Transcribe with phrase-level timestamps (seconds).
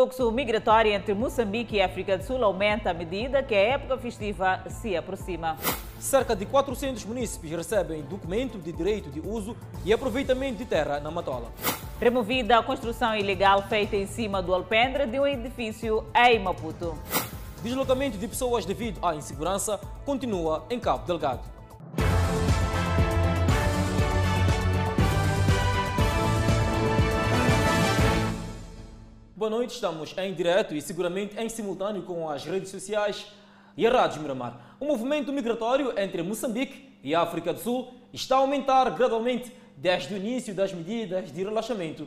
[0.00, 4.64] fluxo migratório entre Moçambique e África do Sul aumenta à medida que a época festiva
[4.70, 5.58] se aproxima.
[5.98, 11.10] Cerca de 400 munícipes recebem documento de direito de uso e aproveitamento de terra na
[11.10, 11.52] Matola.
[12.00, 16.96] Removida a construção ilegal feita em cima do alpendre de um edifício em Maputo.
[17.62, 21.59] Deslocamento de pessoas devido à insegurança continua em Cabo Delgado.
[29.40, 33.24] Boa noite, estamos em direto e seguramente em simultâneo com as redes sociais
[33.74, 34.76] e a Rádio Miramar.
[34.78, 40.16] O movimento migratório entre Moçambique e África do Sul está a aumentar gradualmente desde o
[40.18, 42.06] início das medidas de relaxamento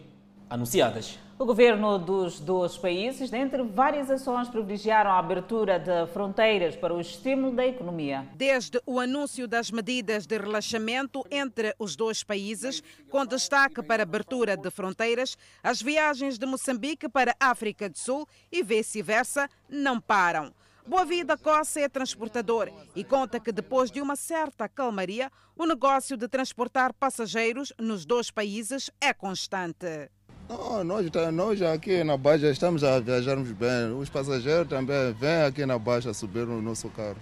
[0.53, 1.17] anunciadas.
[1.39, 7.02] O governo dos dois países, dentre várias ações, privilegiaram a abertura de fronteiras para o
[7.02, 8.27] estímulo da economia.
[8.35, 14.05] Desde o anúncio das medidas de relaxamento entre os dois países, com destaque para a
[14.05, 20.00] abertura de fronteiras, as viagens de Moçambique para a África do Sul e vice-versa não
[20.00, 20.53] param.
[20.85, 26.16] Boa Vida Costa é transportador e conta que depois de uma certa calmaria, o negócio
[26.17, 30.11] de transportar passageiros nos dois países é constante.
[30.49, 33.94] Não, nós, nós aqui na Baixa estamos a viajarmos bem.
[33.97, 37.17] Os passageiros também vêm aqui na Baixa subir no nosso carro.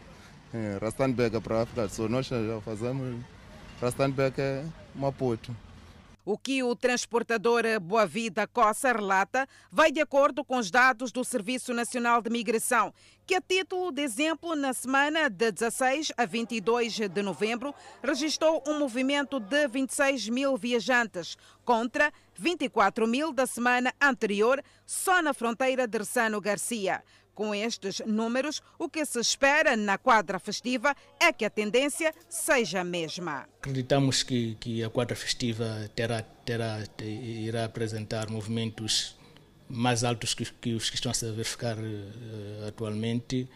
[0.53, 2.09] É, Rastanbeck para a África do Sul.
[2.09, 3.23] Nós já fazemos
[3.81, 5.55] Rastanbeck é Maputo.
[6.23, 11.23] O que o transportador Boa Vida Coça relata vai de acordo com os dados do
[11.23, 12.93] Serviço Nacional de Migração,
[13.25, 18.77] que, a título de exemplo, na semana de 16 a 22 de novembro, registrou um
[18.77, 21.35] movimento de 26 mil viajantes,
[21.65, 27.03] contra 24 mil da semana anterior, só na fronteira de Ressano Garcia.
[27.35, 32.81] Com estes números, o que se espera na quadra festiva é que a tendência seja
[32.81, 33.47] a mesma.
[33.59, 39.15] Acreditamos que, que a quadra festiva terá, terá, irá apresentar movimentos
[39.69, 43.47] mais altos que, que os que estão a se verificar uh, atualmente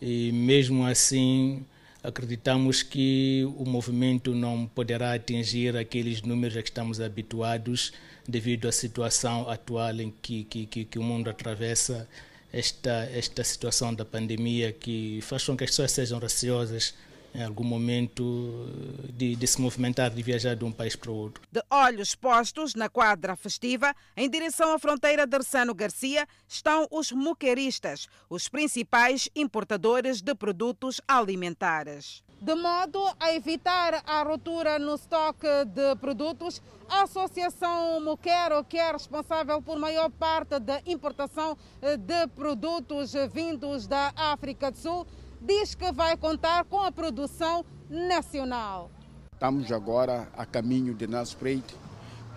[0.00, 1.64] e mesmo assim
[2.02, 7.92] acreditamos que o movimento não poderá atingir aqueles números a que estamos habituados
[8.26, 12.08] devido à situação atual em que, que, que, que o mundo atravessa
[12.52, 16.94] esta, esta situação da pandemia que faz com que as pessoas sejam receosas
[17.34, 18.68] em algum momento
[19.14, 21.42] de, de, se movimentar, de viajar de um país para o outro.
[21.50, 27.10] De olhos postos na quadra festiva, em direção à fronteira de Arsano Garcia, estão os
[27.10, 32.22] muqueristas, os principais importadores de produtos alimentares.
[32.42, 38.90] De modo a evitar a ruptura no estoque de produtos, a Associação Muquero, que é
[38.90, 45.06] responsável por maior parte da importação de produtos vindos da África do Sul,
[45.40, 48.90] diz que vai contar com a produção nacional.
[49.34, 51.64] Estamos agora a caminho de Naspreet,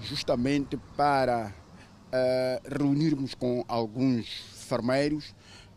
[0.01, 4.27] justamente para uh, reunirmos com alguns
[4.67, 5.33] farmeiros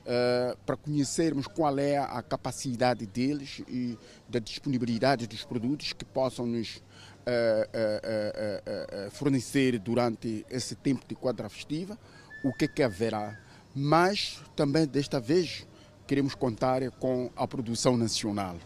[0.09, 6.47] Uh, para conhecermos qual é a capacidade deles e da disponibilidade dos produtos que possam
[6.47, 6.81] nos uh,
[9.11, 11.99] fornecer durante esse tempo de quadra festiva,
[12.43, 13.39] o que, é que haverá.
[13.75, 15.67] Mas também desta vez
[16.07, 18.57] queremos contar com a produção nacional.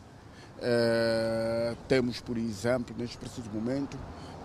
[1.89, 3.99] temos, por exemplo, neste preciso momento,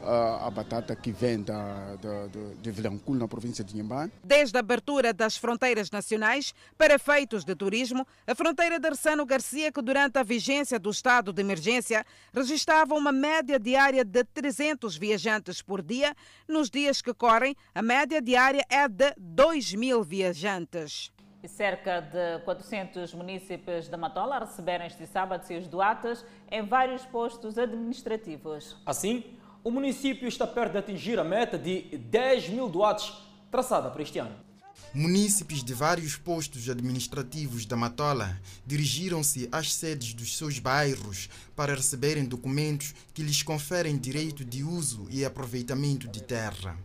[0.04, 2.28] a batata que vem da, da,
[2.62, 4.12] de Vilanculo, na província de Inhambane.
[4.24, 9.72] Desde a abertura das fronteiras nacionais para efeitos de turismo, a fronteira de Arsano Garcia,
[9.72, 15.62] que durante a vigência do estado de emergência registrava uma média diária de 300 viajantes
[15.62, 16.16] por dia,
[16.48, 21.12] nos dias que correm, a média diária é de 2 mil viajantes.
[21.44, 27.58] E cerca de 400 municípios da Matola receberam este sábado seus doatas em vários postos
[27.58, 28.76] administrativos.
[28.86, 33.14] Assim, o município está perto de atingir a meta de 10 mil doates
[33.52, 34.48] traçada para este ano.
[34.94, 42.26] Munícipes de vários postos administrativos da Matola dirigiram-se às sedes dos seus bairros para receberem
[42.26, 46.78] documentos que lhes conferem direito de uso e aproveitamento de terra.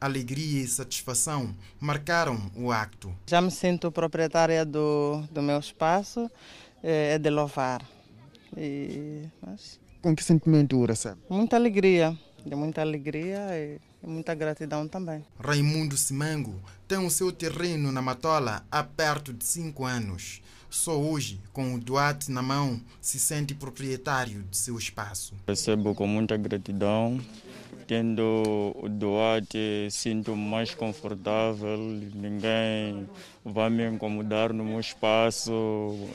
[0.00, 3.12] Alegria e satisfação marcaram o acto.
[3.26, 6.30] Já me sinto proprietária do, do meu espaço,
[6.82, 7.84] é, é de louvar.
[8.56, 11.20] E, mas com que sentimento o recebe?
[11.28, 15.24] Muita alegria, de muita alegria e muita gratidão também.
[15.38, 16.54] Raimundo Simango
[16.86, 20.40] tem o seu terreno na Matola há perto de cinco anos.
[20.70, 25.34] Só hoje, com o Duarte na mão, se sente proprietário de seu espaço.
[25.46, 27.18] Recebo com muita gratidão
[27.88, 31.78] tendo o Duarte, sinto mais confortável,
[32.14, 33.08] ninguém
[33.42, 35.50] vai me incomodar no meu espaço,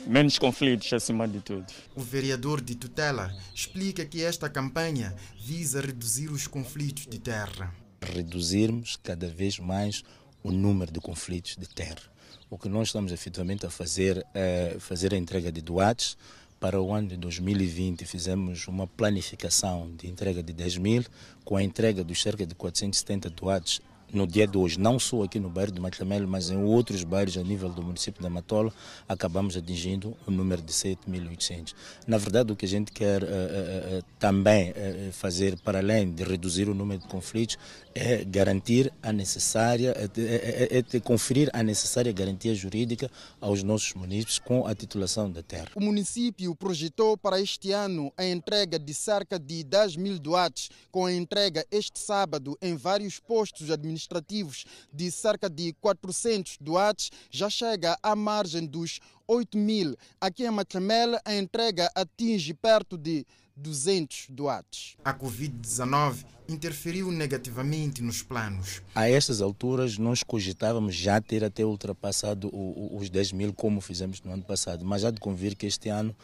[0.06, 1.66] menos conflitos acima de tudo.
[1.96, 7.74] O vereador de tutela explica que esta campanha visa reduzir os conflitos de terra.
[8.00, 10.04] Reduzirmos cada vez mais
[10.44, 12.14] o número de conflitos de terra.
[12.48, 16.16] O que nós estamos efetivamente a fazer é fazer a entrega de doates.
[16.60, 21.04] Para o ano de 2020 fizemos uma planificação de entrega de 10 mil,
[21.44, 23.80] com a entrega dos cerca de 470 doates
[24.14, 27.36] no dia de hoje, não só aqui no bairro de Matlamelo, mas em outros bairros
[27.36, 28.72] a nível do município da Matola,
[29.08, 31.74] acabamos atingindo o número de 7.800.
[32.06, 34.72] Na verdade, o que a gente quer uh, uh, uh, também
[35.12, 37.58] fazer, para além de reduzir o número de conflitos,
[37.94, 43.94] é garantir a necessária, é, é, é, é, conferir a necessária garantia jurídica aos nossos
[43.94, 45.68] municípios com a titulação da terra.
[45.74, 51.06] O município projetou para este ano a entrega de cerca de 10 mil doates, com
[51.06, 54.03] a entrega este sábado em vários postos administrativos
[54.92, 59.96] de cerca de 400 doates, já chega à margem dos 8 mil.
[60.20, 64.96] Aqui em Matlamel, a entrega atinge perto de 200 doates.
[65.04, 68.82] A Covid-19 interferiu negativamente nos planos.
[68.94, 74.32] A estas alturas, nós cogitávamos já ter até ultrapassado os 10 mil, como fizemos no
[74.32, 76.14] ano passado, mas há de convir que este ano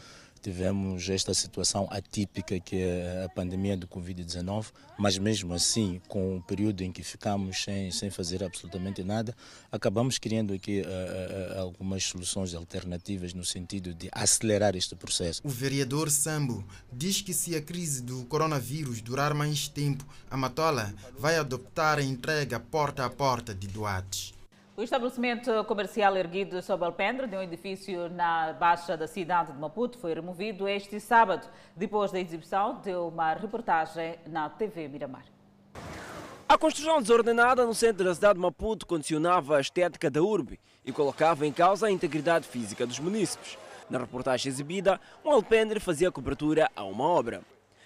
[0.41, 4.67] tivemos esta situação atípica que é a pandemia do Covid-19,
[4.97, 9.35] mas mesmo assim, com o período em que ficamos sem, sem fazer absolutamente nada,
[9.71, 15.41] acabamos criando aqui uh, uh, algumas soluções alternativas no sentido de acelerar este processo.
[15.43, 20.93] O vereador Sambo diz que se a crise do coronavírus durar mais tempo, a Matola
[21.17, 24.33] vai adoptar a entrega porta a porta de doates.
[24.81, 29.95] O estabelecimento comercial erguido sob alpendre de um edifício na baixa da cidade de Maputo
[29.99, 35.25] foi removido este sábado, depois da exibição de uma reportagem na TV Miramar.
[36.49, 40.91] A construção desordenada no centro da cidade de Maputo condicionava a estética da urbe e
[40.91, 43.59] colocava em causa a integridade física dos munícipes.
[43.87, 47.43] Na reportagem exibida, um alpendre fazia cobertura a uma obra.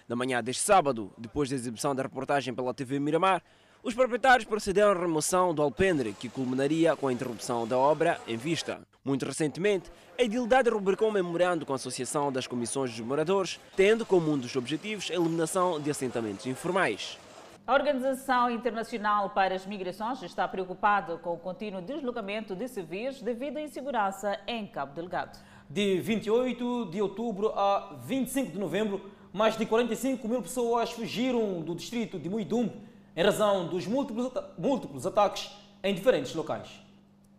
[0.07, 3.44] Na manhã deste sábado, depois da exibição da reportagem pela TV Miramar,
[3.86, 8.36] os proprietários procederam à remoção do alpendre, que culminaria com a interrupção da obra em
[8.36, 8.80] vista.
[9.04, 14.04] Muito recentemente, a Edilidade rubricou um memorando com a Associação das Comissões dos Moradores, tendo
[14.04, 17.20] como um dos objetivos a eliminação de assentamentos informais.
[17.68, 23.58] A Organização Internacional para as Migrações está preocupada com o contínuo deslocamento de civis devido
[23.58, 25.38] à insegurança em Cabo Delgado.
[25.70, 31.76] De 28 de outubro a 25 de novembro, mais de 45 mil pessoas fugiram do
[31.76, 35.50] distrito de Muidumbe em razão dos múltiplos, múltiplos ataques
[35.84, 36.68] em diferentes locais.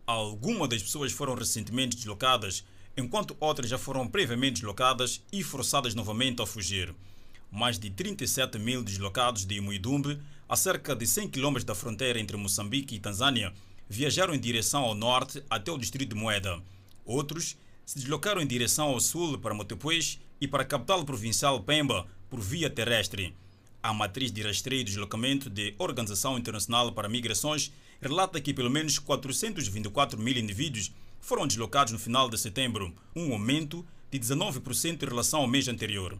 [0.07, 2.63] Algumas das pessoas foram recentemente deslocadas,
[2.95, 6.95] enquanto outras já foram previamente deslocadas e forçadas novamente a fugir.
[7.51, 10.19] Mais de 37 mil deslocados de Muidumbe,
[10.49, 13.53] a cerca de 100 km da fronteira entre Moçambique e Tanzânia,
[13.87, 16.59] viajaram em direção ao norte até o distrito de Moeda.
[17.05, 22.07] Outros se deslocaram em direção ao sul para Motepuez e para a capital provincial Pemba
[22.29, 23.33] por via terrestre.
[23.81, 27.71] A matriz de rastreio e deslocamento da Organização Internacional para Migrações
[28.01, 33.85] relata que pelo menos 424 mil indivíduos foram deslocados no final de setembro, um aumento
[34.11, 36.17] de 19% em relação ao mês anterior.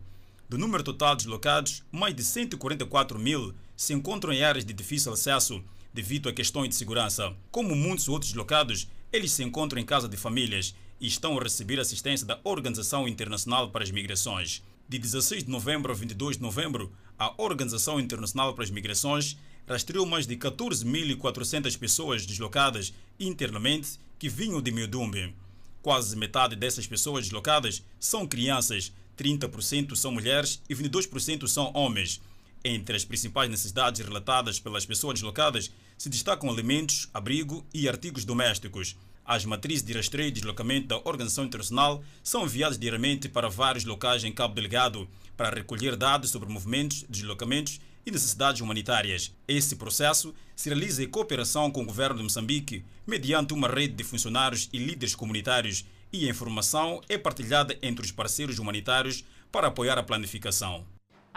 [0.50, 5.12] Do número total de deslocados, mais de 144 mil se encontram em áreas de difícil
[5.12, 5.64] acesso
[5.94, 7.36] devido a questões de segurança.
[7.52, 11.80] Como muitos outros deslocados, eles se encontram em casa de famílias e estão a receber
[11.80, 14.64] assistência da Organização Internacional para as Migrações.
[14.90, 19.38] De 16 de novembro a 22 de novembro, a Organização Internacional para as Migrações
[19.68, 25.36] rastreou mais de 14.400 pessoas deslocadas internamente que vinham de Miudumbe.
[25.82, 32.22] Quase metade dessas pessoas deslocadas são crianças, 30% são mulheres e 22% são homens.
[32.64, 38.96] Entre as principais necessidades relatadas pelas pessoas deslocadas se destacam alimentos, abrigo e artigos domésticos.
[39.28, 44.24] As matrizes de rastreio e deslocamento da Organização Internacional são enviadas diariamente para vários locais
[44.24, 45.06] em Cabo Delgado,
[45.36, 49.34] para recolher dados sobre movimentos, deslocamentos e necessidades humanitárias.
[49.46, 54.04] Esse processo se realiza em cooperação com o governo de Moçambique, mediante uma rede de
[54.06, 59.98] funcionários e líderes comunitários, e a informação é partilhada entre os parceiros humanitários para apoiar
[59.98, 60.86] a planificação.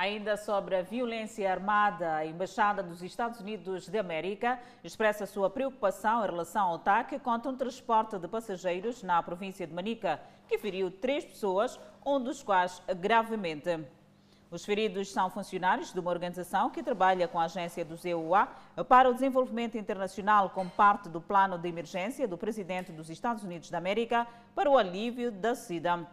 [0.00, 6.25] Ainda sobre a violência armada, a Embaixada dos Estados Unidos de América expressa sua preocupação
[6.25, 10.90] em relação ao ataque contra um transporte de passageiros na província de Manica, que feriu
[10.90, 13.78] três pessoas, um dos quais gravemente.
[14.50, 18.49] Os feridos são funcionários de uma organização que trabalha com a agência do ZUA
[18.88, 23.69] para o desenvolvimento internacional como parte do plano de emergência do presidente dos Estados Unidos
[23.69, 26.09] da América para o alívio da SIDA.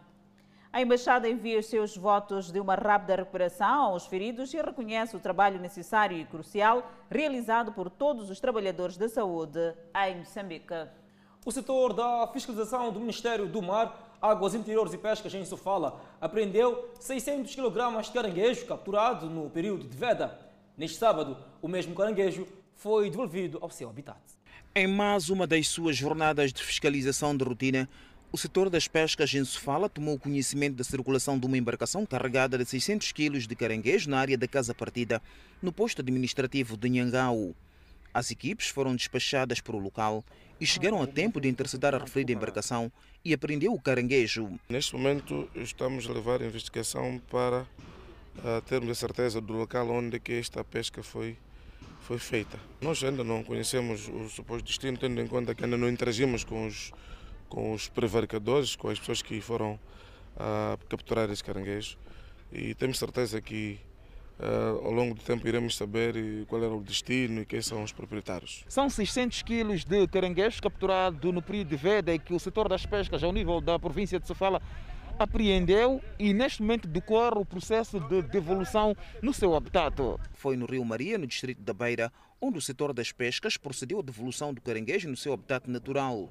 [0.70, 5.18] A Embaixada envia os seus votos de uma rápida recuperação aos feridos e reconhece o
[5.18, 9.58] trabalho necessário e crucial realizado por todos os trabalhadores da saúde
[10.06, 10.74] em Moçambique.
[11.46, 16.90] O setor da fiscalização do Ministério do Mar, Águas Interiores e Pescas em Sofala apreendeu
[17.00, 20.38] 600 kg de caranguejo capturado no período de veda.
[20.76, 24.20] Neste sábado, o mesmo caranguejo foi devolvido ao seu habitat.
[24.74, 27.88] Em mais uma das suas jornadas de fiscalização de rotina,
[28.30, 32.64] o setor das pescas em Sofala tomou conhecimento da circulação de uma embarcação carregada de
[32.66, 35.22] 600 quilos de caranguejo na área da Casa Partida,
[35.62, 37.54] no posto administrativo de Nhangau.
[38.12, 40.22] As equipes foram despachadas para o local
[40.60, 42.92] e chegaram a tempo de interceptar a referida embarcação
[43.24, 44.58] e apreendeu o caranguejo.
[44.68, 50.20] Neste momento estamos a levar a investigação para uh, termos a certeza do local onde
[50.20, 51.36] que esta pesca foi,
[52.00, 52.58] foi feita.
[52.80, 56.66] Nós ainda não conhecemos o suposto destino, tendo em conta que ainda não interagimos com
[56.66, 56.92] os
[57.48, 59.78] com os prevaricadores, com as pessoas que foram
[60.36, 61.96] uh, capturar esse caranguejo.
[62.52, 63.78] E temos certeza que
[64.38, 67.92] uh, ao longo do tempo iremos saber qual era o destino e quem são os
[67.92, 68.64] proprietários.
[68.68, 72.86] São 600 quilos de caranguejo capturado no período de veda e que o setor das
[72.86, 74.62] pescas, ao nível da província de Sofala,
[75.18, 79.96] apreendeu e neste momento decorre o processo de devolução no seu habitat.
[80.32, 84.02] Foi no Rio Maria, no distrito da Beira, onde o setor das pescas procedeu à
[84.02, 86.30] devolução do caranguejo no seu habitat natural.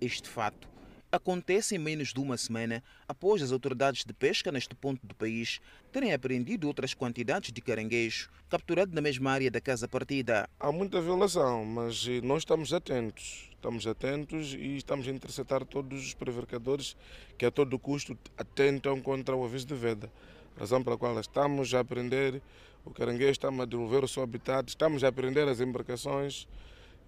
[0.00, 0.68] Este fato
[1.10, 5.58] acontece em menos de uma semana após as autoridades de pesca neste ponto do país
[5.90, 10.48] terem apreendido outras quantidades de caranguejo capturado na mesma área da casa partida.
[10.60, 13.50] Há muita violação, mas nós estamos atentos.
[13.50, 16.96] Estamos atentos e estamos a interceptar todos os prevaricadores
[17.36, 20.12] que a todo custo atentam contra o aviso de veda.
[20.56, 22.40] Razão pela qual estamos a aprender
[22.84, 26.46] o caranguejo, estamos a devolver o seu habitat, estamos a aprender as embarcações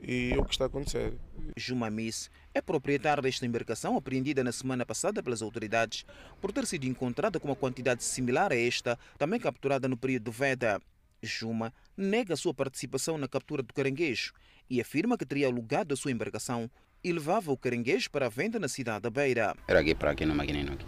[0.03, 1.15] e o que está a acontecer.
[1.57, 6.05] Jumamis é proprietário desta embarcação apreendida na semana passada pelas autoridades
[6.41, 10.33] por ter sido encontrada com uma quantidade similar a esta, também capturada no período do
[10.33, 10.81] Veda.
[11.23, 14.33] Juma nega a sua participação na captura do caranguejo
[14.69, 16.71] e afirma que teria alugado a sua embarcação
[17.03, 19.55] e levava o caranguejo para a venda na cidade da Beira.
[19.69, 20.73] Era aqui para aqui no Maguinino.
[20.73, 20.85] Aqui.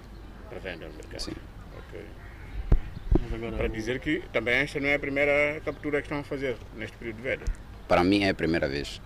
[0.48, 1.20] Para venda no mercado?
[1.20, 1.32] Sim.
[1.78, 2.04] Ok.
[3.34, 3.56] Agora...
[3.56, 6.96] Para dizer que também esta não é a primeira captura que estão a fazer neste
[6.96, 7.44] período de veda?
[7.88, 9.00] Para mim é a primeira vez.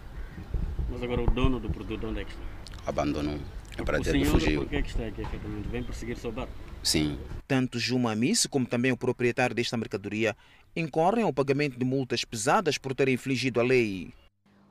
[0.88, 2.42] Mas agora o dono do produto onde é que está?
[2.86, 3.38] Abandonou.
[3.76, 4.60] É para o dizer que senhor fugiu.
[4.62, 5.68] por que é que está aqui efetivamente?
[5.68, 6.52] Vem perseguir seu barco?
[6.82, 7.18] Sim.
[7.46, 10.36] Tanto Juma Amice como também o proprietário desta mercadoria
[10.74, 14.12] incorrem ao pagamento de multas pesadas por terem infligido a lei.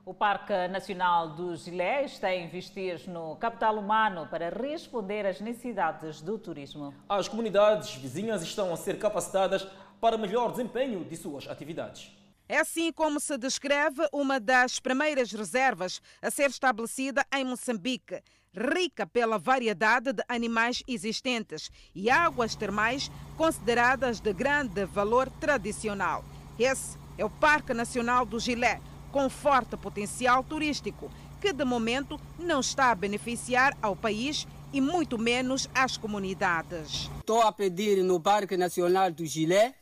[0.04, 6.20] O Parque Nacional do Gilé está a investir no capital humano para responder às necessidades
[6.20, 6.94] do turismo.
[7.08, 9.66] As comunidades vizinhas estão a ser capacitadas
[10.00, 12.12] para melhor desempenho de suas atividades.
[12.48, 18.22] É assim como se descreve uma das primeiras reservas a ser estabelecida em Moçambique,
[18.54, 26.24] rica pela variedade de animais existentes e águas termais consideradas de grande valor tradicional.
[26.56, 31.10] Esse é o Parque Nacional do Gilé, com forte potencial turístico,
[31.40, 37.10] que de momento não está a beneficiar ao país e muito menos às comunidades.
[37.18, 39.74] Estou a pedir no Parque Nacional do Gilé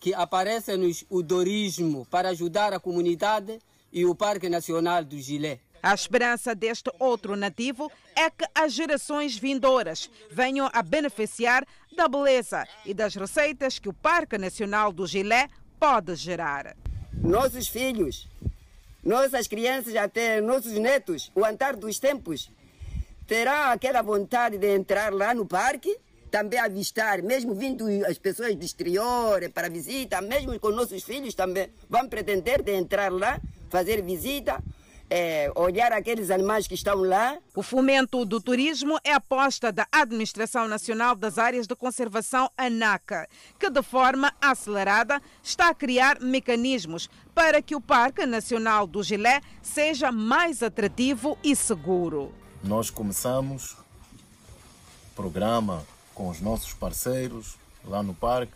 [0.00, 3.60] que apareça-nos o turismo para ajudar a comunidade
[3.92, 5.60] e o Parque Nacional do Gilé.
[5.82, 12.66] A esperança deste outro nativo é que as gerações vindouras venham a beneficiar da beleza
[12.84, 16.76] e das receitas que o Parque Nacional do Gilé pode gerar.
[17.12, 18.26] Nossos filhos,
[19.04, 22.50] nossas crianças, até nossos netos, o andar dos tempos,
[23.26, 25.96] terá aquela vontade de entrar lá no parque
[26.30, 31.68] também avistar, mesmo vindo as pessoas do exterior para visita, mesmo com nossos filhos também
[31.88, 34.62] vão pretender de entrar lá, fazer visita,
[35.10, 37.36] é, olhar aqueles animais que estão lá.
[37.54, 43.68] O fomento do turismo é aposta da Administração Nacional das Áreas de Conservação, ANACA, que
[43.68, 50.12] de forma acelerada está a criar mecanismos para que o Parque Nacional do Gilé seja
[50.12, 52.32] mais atrativo e seguro.
[52.62, 53.76] Nós começamos
[55.16, 55.84] programa
[56.20, 58.52] com os nossos parceiros lá no parque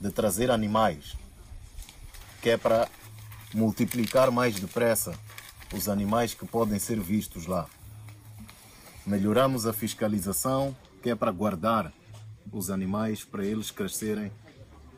[0.00, 1.14] de trazer animais,
[2.40, 2.88] que é para
[3.52, 5.12] multiplicar mais depressa
[5.74, 7.68] os animais que podem ser vistos lá.
[9.04, 11.92] Melhoramos a fiscalização, que é para guardar
[12.50, 14.32] os animais para eles crescerem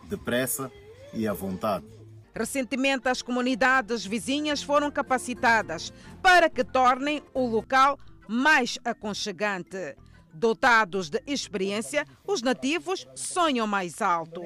[0.04, 0.70] depressa
[1.12, 1.84] e à vontade.
[2.32, 5.92] Recentemente, as comunidades vizinhas foram capacitadas
[6.22, 9.96] para que tornem o local mais aconchegante.
[10.34, 14.42] Dotados de experiência, os nativos sonham mais alto.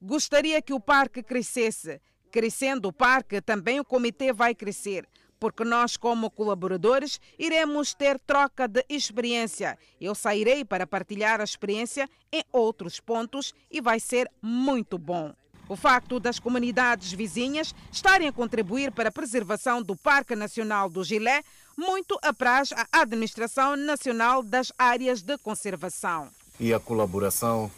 [0.00, 2.00] Gostaria que o parque crescesse.
[2.30, 5.06] Crescendo o parque, também o comitê vai crescer,
[5.38, 9.78] porque nós, como colaboradores, iremos ter troca de experiência.
[10.00, 15.34] Eu sairei para partilhar a experiência em outros pontos e vai ser muito bom.
[15.68, 21.02] O facto das comunidades vizinhas estarem a contribuir para a preservação do Parque Nacional do
[21.02, 21.42] Gilé
[21.76, 26.28] muito apraz a Administração Nacional das Áreas de Conservação.
[26.58, 27.70] E a colaboração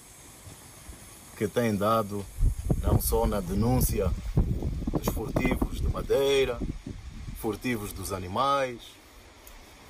[1.37, 2.25] que tem dado
[2.83, 4.11] não só na denúncia
[4.93, 6.59] dos furtivos de madeira,
[7.41, 8.81] furtivos dos animais,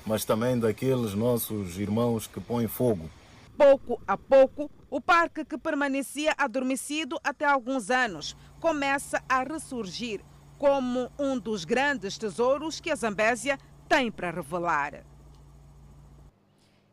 [0.05, 3.09] mas também daqueles nossos irmãos que põem fogo.
[3.57, 10.21] Pouco a pouco, o parque que permanecia adormecido até alguns anos começa a ressurgir
[10.57, 15.03] como um dos grandes tesouros que a Zambésia tem para revelar.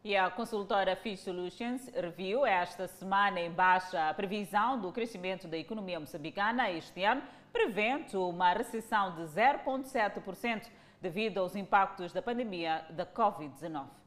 [0.04, 5.58] E a consultora Fish Solutions reviu esta semana em baixa a previsão do crescimento da
[5.58, 7.22] economia moçambicana este ano,
[7.52, 10.70] prevendo uma recessão de 0,7%
[11.02, 14.05] devido aos impactos da pandemia da Covid-19.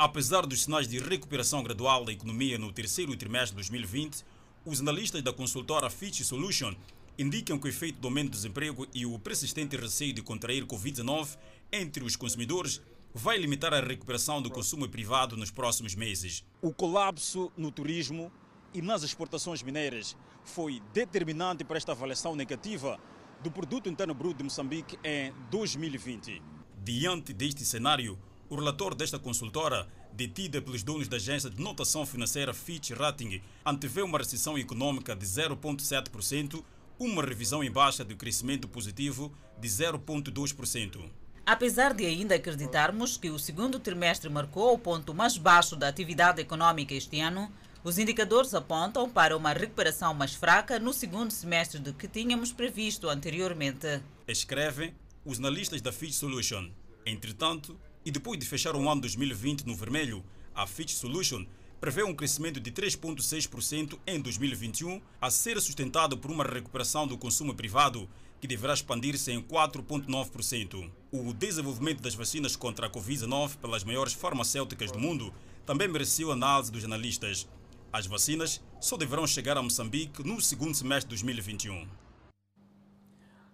[0.00, 4.24] Apesar dos sinais de recuperação gradual da economia no terceiro trimestre de 2020,
[4.64, 6.72] os analistas da consultora Fitch Solution
[7.18, 11.36] indicam que o efeito do aumento do desemprego e o persistente receio de contrair Covid-19
[11.72, 12.80] entre os consumidores
[13.12, 16.44] vai limitar a recuperação do consumo privado nos próximos meses.
[16.62, 18.30] O colapso no turismo
[18.72, 23.00] e nas exportações mineiras foi determinante para esta avaliação negativa
[23.42, 26.40] do produto interno bruto de Moçambique em 2020.
[26.84, 28.16] Diante deste cenário,
[28.48, 34.02] o relator desta consultora, detida pelos donos da agência de notação financeira Fitch Rating, antevê
[34.02, 36.62] uma recessão econômica de 0,7%,
[36.98, 41.04] uma revisão em baixa do crescimento positivo de 0,2%.
[41.46, 46.42] Apesar de ainda acreditarmos que o segundo trimestre marcou o ponto mais baixo da atividade
[46.42, 47.50] econômica este ano,
[47.82, 53.08] os indicadores apontam para uma recuperação mais fraca no segundo semestre do que tínhamos previsto
[53.08, 54.02] anteriormente.
[54.26, 56.70] Escrevem os analistas da Fitch Solution.
[57.06, 60.24] Entretanto, e depois de fechar o ano 2020 no vermelho,
[60.54, 61.44] a Fitch Solution
[61.78, 67.54] prevê um crescimento de 3,6% em 2021, a ser sustentado por uma recuperação do consumo
[67.54, 68.08] privado,
[68.40, 70.90] que deverá expandir-se em 4,9%.
[71.12, 75.30] O desenvolvimento das vacinas contra a Covid-19 pelas maiores farmacêuticas do mundo
[75.66, 77.46] também mereceu análise dos analistas.
[77.92, 81.86] As vacinas só deverão chegar a Moçambique no segundo semestre de 2021.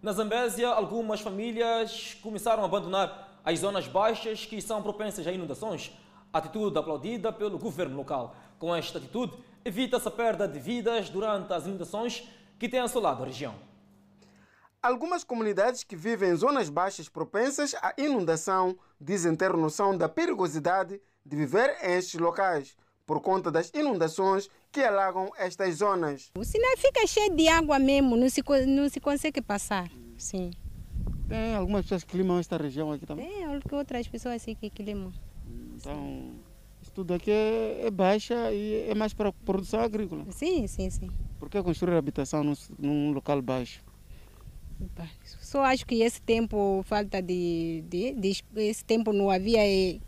[0.00, 5.92] Na Zambésia, algumas famílias começaram a abandonar as zonas baixas que são propensas a inundações.
[6.32, 8.34] Atitude aplaudida pelo governo local.
[8.58, 12.28] Com esta atitude, evita-se a perda de vidas durante as inundações
[12.58, 13.54] que têm assolado a região.
[14.82, 21.00] Algumas comunidades que vivem em zonas baixas propensas à inundação dizem ter noção da perigosidade
[21.24, 22.76] de viver em estes locais,
[23.06, 26.30] por conta das inundações que alagam estas zonas.
[26.36, 29.90] O sinal fica cheio de água mesmo, não se, não se consegue passar.
[30.18, 30.50] Sim.
[31.28, 33.28] Tem algumas pessoas que climam esta região aqui também?
[33.28, 35.12] Tem outras pessoas assim que climam.
[35.76, 36.34] Então,
[36.82, 40.26] isso tudo aqui é, é baixa e é mais para produção agrícola?
[40.30, 41.10] Sim, sim, sim.
[41.38, 43.82] Por que construir habitação num, num local baixo?
[45.40, 49.60] Só acho que esse tempo falta de, de, de, esse tempo não havia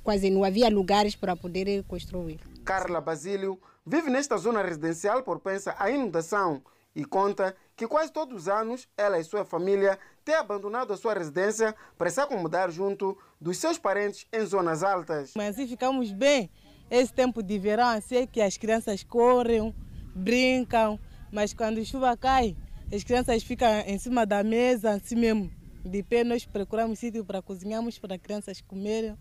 [0.02, 2.40] quase não havia lugares para poder construir.
[2.64, 6.62] Carla Basílio vive nesta zona residencial por pensa a inundação
[6.94, 11.14] e conta que quase todos os anos ela e sua família têm abandonado a sua
[11.14, 15.32] residência para se acomodar junto dos seus parentes em zonas altas.
[15.36, 16.50] Mas assim ficamos bem
[16.90, 19.72] esse tempo de verão, assim que as crianças correm,
[20.16, 20.98] brincam,
[21.32, 22.56] mas quando a chuva cai,
[22.92, 25.50] as crianças ficam em cima da mesa, assim mesmo.
[25.84, 29.16] De pé, nós procuramos sítio para cozinharmos, para as crianças comerem.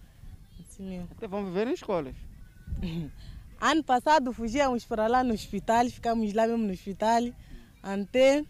[0.59, 1.07] Assim mesmo.
[1.11, 2.15] Até vão viver em escolas.
[3.61, 7.21] ano passado fugíamos para lá no hospital, ficamos lá mesmo no hospital,
[7.83, 8.43] até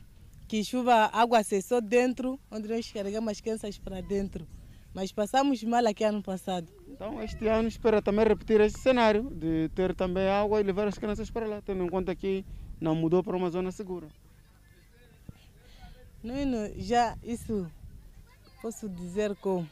[0.48, 4.48] que chuva, água cessou dentro, onde nós carregamos as crianças para dentro.
[4.94, 6.72] Mas passamos mal aqui ano passado.
[6.88, 10.98] Então, este ano espera também repetir esse cenário, de ter também água e levar as
[10.98, 12.46] crianças para lá, tendo em conta que
[12.80, 14.08] não mudou para uma zona segura.
[16.24, 16.36] Não,
[16.78, 17.70] já isso
[18.62, 19.70] posso dizer como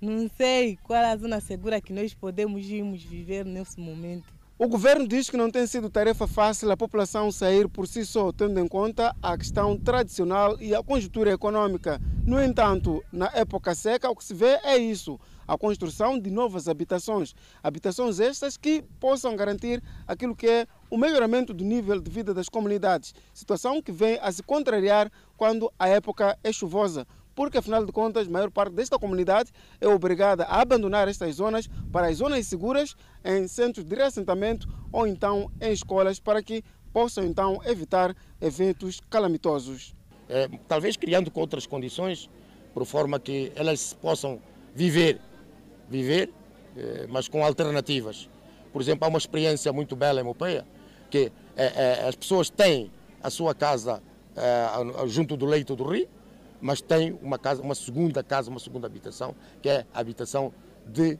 [0.00, 4.37] não sei qual é a zona segura que nós podemos irmos viver nesse momento.
[4.60, 8.32] O governo diz que não tem sido tarefa fácil a população sair por si só,
[8.32, 12.00] tendo em conta a questão tradicional e a conjuntura econômica.
[12.26, 15.16] No entanto, na época seca, o que se vê é isso:
[15.46, 17.36] a construção de novas habitações.
[17.62, 22.48] Habitações estas que possam garantir aquilo que é o melhoramento do nível de vida das
[22.48, 23.14] comunidades.
[23.32, 27.06] Situação que vem a se contrariar quando a época é chuvosa
[27.38, 31.68] porque afinal de contas a maior parte desta comunidade é obrigada a abandonar estas zonas
[31.92, 37.22] para as zonas seguras em centros de reassentamento ou então em escolas para que possam
[37.22, 39.94] então evitar eventos calamitosos.
[40.28, 42.28] É, talvez criando outras condições,
[42.74, 44.40] por forma que elas possam
[44.74, 45.20] viver,
[45.88, 46.32] viver,
[46.76, 48.28] é, mas com alternativas.
[48.72, 50.66] Por exemplo, há uma experiência muito bela em Mopeia,
[51.08, 52.90] que é, é, as pessoas têm
[53.22, 54.02] a sua casa
[54.36, 56.08] é, junto do leito do rio,
[56.60, 60.52] mas tem uma casa, uma segunda casa, uma segunda habitação, que é a habitação
[60.86, 61.18] de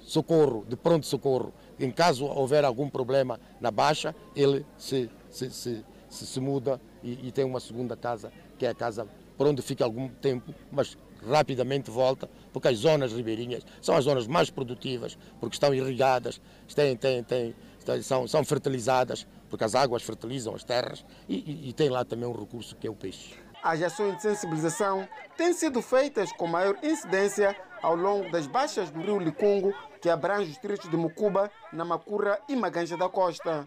[0.00, 1.52] socorro, de pronto socorro.
[1.78, 7.26] Em caso houver algum problema na baixa, ele se se, se, se, se muda e,
[7.26, 10.96] e, tem uma segunda casa, que é a casa por onde fica algum tempo, mas
[11.28, 16.40] rapidamente volta, porque as zonas ribeirinhas são as zonas mais produtivas, porque estão irrigadas,
[16.72, 17.54] têm, têm, têm,
[18.02, 22.28] são, são fertilizadas, porque as águas fertilizam as terras e, e, e tem lá também
[22.28, 23.34] um recurso que é o peixe.
[23.64, 29.00] As ações de sensibilização têm sido feitas com maior incidência ao longo das baixas do
[29.00, 29.72] rio Licungo,
[30.02, 33.64] que abrange os distritos de Mucuba, Namacura e Maganja da Costa.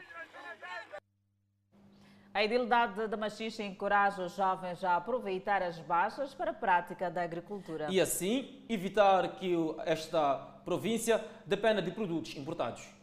[2.32, 7.24] A idilidade da Machixe encoraja os jovens a aproveitar as baixas para a prática da
[7.24, 7.88] agricultura.
[7.90, 12.97] E assim evitar que esta província dependa de produtos importados.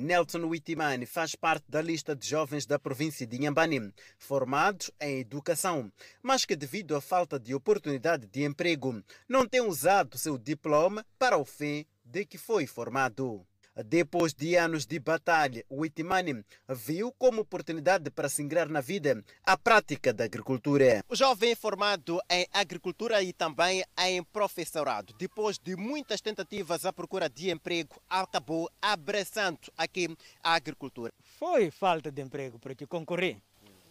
[0.00, 5.92] Nelson Witimani faz parte da lista de jovens da província de Inhambane, formados em educação,
[6.22, 11.36] mas que devido à falta de oportunidade de emprego, não tem usado seu diploma para
[11.36, 13.46] o fim de que foi formado.
[13.76, 19.56] Depois de anos de batalha, Witimani viu como oportunidade para se ingrar na vida a
[19.56, 21.04] prática da agricultura.
[21.08, 27.30] O jovem formado em agricultura e também em professorado, depois de muitas tentativas à procura
[27.30, 31.12] de emprego, acabou abraçando aqui a agricultura.
[31.38, 33.40] Foi falta de emprego, porque concorri,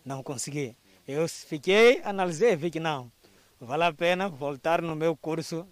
[0.04, 0.76] não consegui.
[1.08, 3.12] Eu fiquei, analisei, vi que não.
[3.60, 5.68] Vale a pena voltar no meu curso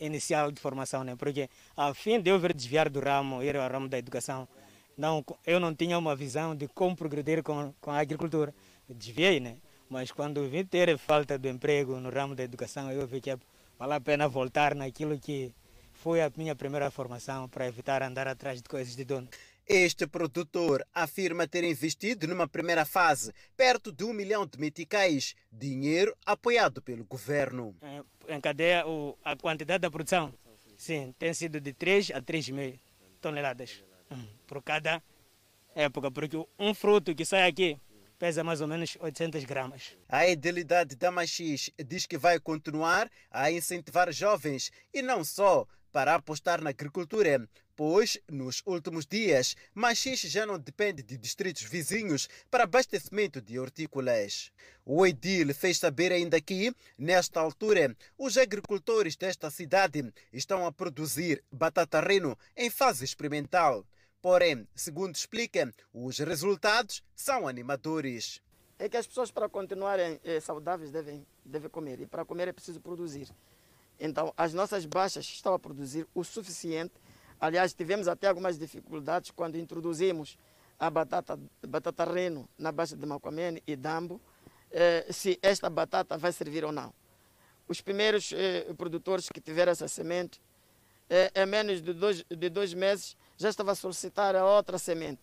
[0.00, 1.14] inicial de formação, né?
[1.14, 4.48] porque a fim de eu ver desviar do ramo, ir ao ramo da educação,
[4.96, 8.52] não, eu não tinha uma visão de como progredir com, com a agricultura.
[8.88, 9.56] Desviei, né?
[9.88, 13.36] Mas quando vim ter falta de emprego no ramo da educação, eu vi que
[13.78, 15.54] vale a pena voltar naquilo que
[15.94, 19.28] foi a minha primeira formação para evitar andar atrás de coisas de dono.
[19.72, 26.12] Este produtor afirma ter investido numa primeira fase perto de um milhão de meticais, dinheiro
[26.26, 27.76] apoiado pelo governo.
[28.26, 28.82] Em cadeia,
[29.24, 30.34] a quantidade da produção,
[30.76, 32.80] sim, tem sido de 3 a 3,5
[33.20, 35.00] toneladas hum, por cada
[35.72, 37.78] época, porque um fruto que sai aqui
[38.18, 39.96] pesa mais ou menos 800 gramas.
[40.08, 46.14] A Edilidade da Machis diz que vai continuar a incentivar jovens e não só para
[46.14, 52.64] apostar na agricultura, pois, nos últimos dias, Machixe já não depende de distritos vizinhos para
[52.64, 54.52] abastecimento de hortícolas.
[54.84, 61.42] O Edil fez saber ainda que, nesta altura, os agricultores desta cidade estão a produzir
[61.50, 63.84] batata reno em fase experimental.
[64.22, 68.42] Porém, segundo explica, os resultados são animadores.
[68.78, 72.00] É que as pessoas, para continuarem eh, saudáveis, devem, devem comer.
[72.00, 73.28] E para comer é preciso produzir.
[74.00, 76.94] Então, as nossas baixas estão a produzir o suficiente.
[77.38, 80.38] Aliás, tivemos até algumas dificuldades quando introduzimos
[80.78, 84.18] a batata, batata reno na baixa de Macamene e Dambo,
[84.72, 86.94] eh, se esta batata vai servir ou não.
[87.68, 90.40] Os primeiros eh, produtores que tiveram essa semente,
[91.10, 95.20] eh, em menos de dois, de dois meses, já estava a solicitar a outra semente.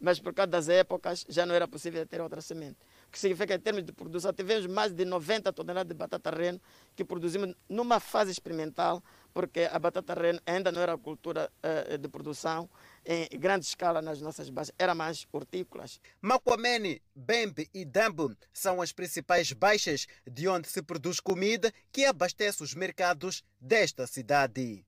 [0.00, 2.76] Mas por causa das épocas, já não era possível ter outra semente
[3.10, 6.60] que significa em termos de produção, tivemos mais de 90 toneladas de batata reno
[6.94, 12.08] que produzimos numa fase experimental, porque a batata reno ainda não era cultura uh, de
[12.08, 12.68] produção
[13.04, 16.00] em grande escala nas nossas bases, era mais hortícolas.
[16.20, 22.62] Macuamene, Bembe e Dambo são as principais baixas de onde se produz comida que abastece
[22.62, 24.87] os mercados desta cidade.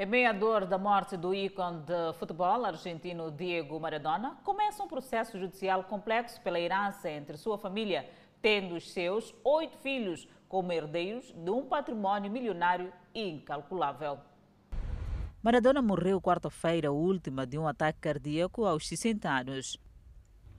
[0.00, 4.86] Em meio à dor da morte do ícone de futebol argentino Diego Maradona, começa um
[4.86, 8.08] processo judicial complexo pela herança entre sua família,
[8.40, 14.20] tendo os seus oito filhos como herdeiros de um património milionário incalculável.
[15.42, 19.78] Maradona morreu quarta-feira, última de um ataque cardíaco aos 60 anos.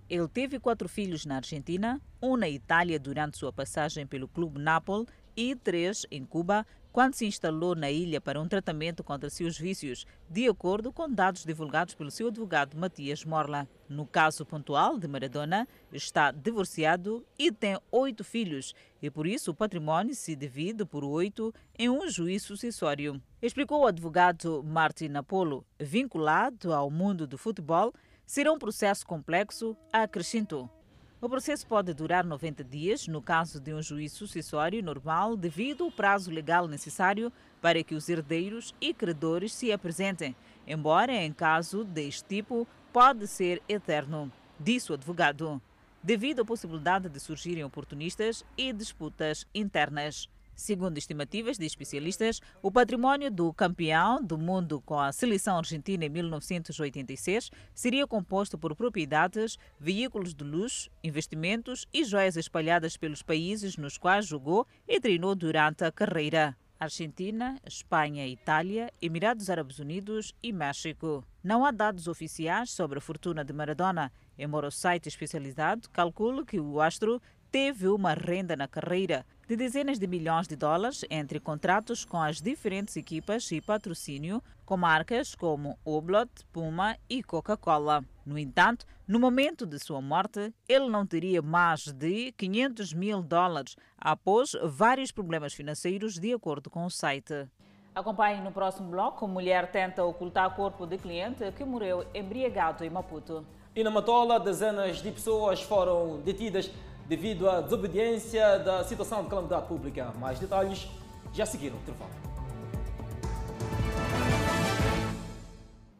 [0.09, 5.07] Ele teve quatro filhos na Argentina, um na Itália durante sua passagem pelo Clube Nápoles
[5.33, 10.05] e três em Cuba quando se instalou na ilha para um tratamento contra seus vícios,
[10.29, 13.67] de acordo com dados divulgados pelo seu advogado Matias Morla.
[13.87, 19.55] No caso pontual de Maradona, está divorciado e tem oito filhos, e por isso o
[19.55, 23.21] património se divide por oito em um juiz sucessório.
[23.41, 27.93] Explicou o advogado Martin Apolo, vinculado ao mundo do futebol,
[28.25, 30.78] será um processo complexo, acrescentou.
[31.21, 35.91] O processo pode durar 90 dias, no caso de um juiz sucessório normal, devido ao
[35.91, 37.29] prazo legal necessário
[37.61, 40.33] para que os herdeiros e credores se apresentem,
[40.65, 45.61] embora em caso deste tipo pode ser eterno, disse o advogado,
[46.01, 50.29] devido à possibilidade de surgirem oportunistas e disputas internas.
[50.59, 56.09] Segundo estimativas de especialistas, o património do campeão do mundo com a seleção argentina em
[56.09, 63.97] 1986 seria composto por propriedades, veículos de luxo, investimentos e joias espalhadas pelos países nos
[63.97, 66.57] quais jogou e treinou durante a carreira.
[66.77, 71.25] Argentina, Espanha, Itália, Emirados Árabes Unidos e México.
[71.41, 76.61] Não há dados oficiais sobre a fortuna de Maradona Embora o site especializado calcule que
[76.61, 82.05] o astro teve uma renda na carreira de dezenas de milhões de dólares entre contratos
[82.05, 88.05] com as diferentes equipas e patrocínio com marcas como Oblot, Puma e Coca-Cola.
[88.23, 93.75] No entanto, no momento de sua morte, ele não teria mais de 500 mil dólares
[93.97, 97.49] após vários problemas financeiros, de acordo com o site.
[97.95, 99.27] Acompanhe no próximo bloco.
[99.27, 103.43] Mulher tenta ocultar corpo de cliente que morreu embriagado em Maputo.
[103.75, 106.69] E na Matola, dezenas de pessoas foram detidas
[107.09, 110.13] devido à desobediência da situação de calamidade pública.
[110.19, 110.87] Mais detalhes
[111.33, 112.11] já seguiram o intervalo.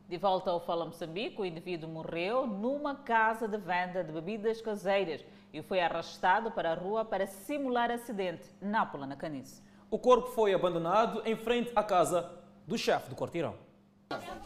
[0.07, 5.21] De volta ao Fala Moçambique, o indivíduo morreu numa casa de venda de bebidas caseiras
[5.51, 9.63] e foi arrastado para a rua para simular acidente, na Canice.
[9.89, 12.29] O corpo foi abandonado em frente à casa
[12.67, 13.55] do chefe do quarteirão.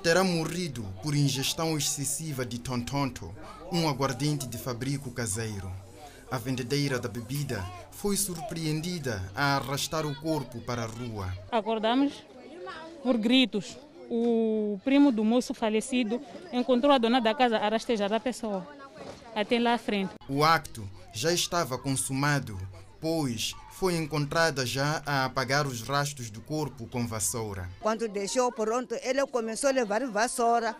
[0.01, 3.33] Terá morrido por ingestão excessiva de tontonto,
[3.71, 5.69] um aguardente de fabrico caseiro.
[6.33, 11.31] A vendedeira da bebida foi surpreendida a arrastar o corpo para a rua.
[11.51, 12.11] Acordamos
[13.03, 13.77] por gritos.
[14.09, 16.19] O primo do moço falecido
[16.51, 18.67] encontrou a dona da casa a rastejar a pessoa
[19.35, 20.15] até lá à frente.
[20.27, 22.57] O acto já estava consumado,
[22.99, 27.69] pois foi encontrada já a apagar os rastros do corpo com vassoura.
[27.79, 30.75] Quando deixou pronto, ele começou a levar vassoura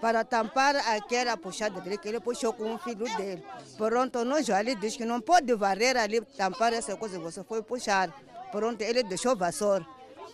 [0.00, 3.42] para tampar aquela puxada dele que ele puxou com o filho dele.
[3.76, 8.10] Pronto, nós ali diz que não pode varrer ali, tampar essa coisa, você foi puxar.
[8.52, 9.86] Pronto, ele deixou vassoura.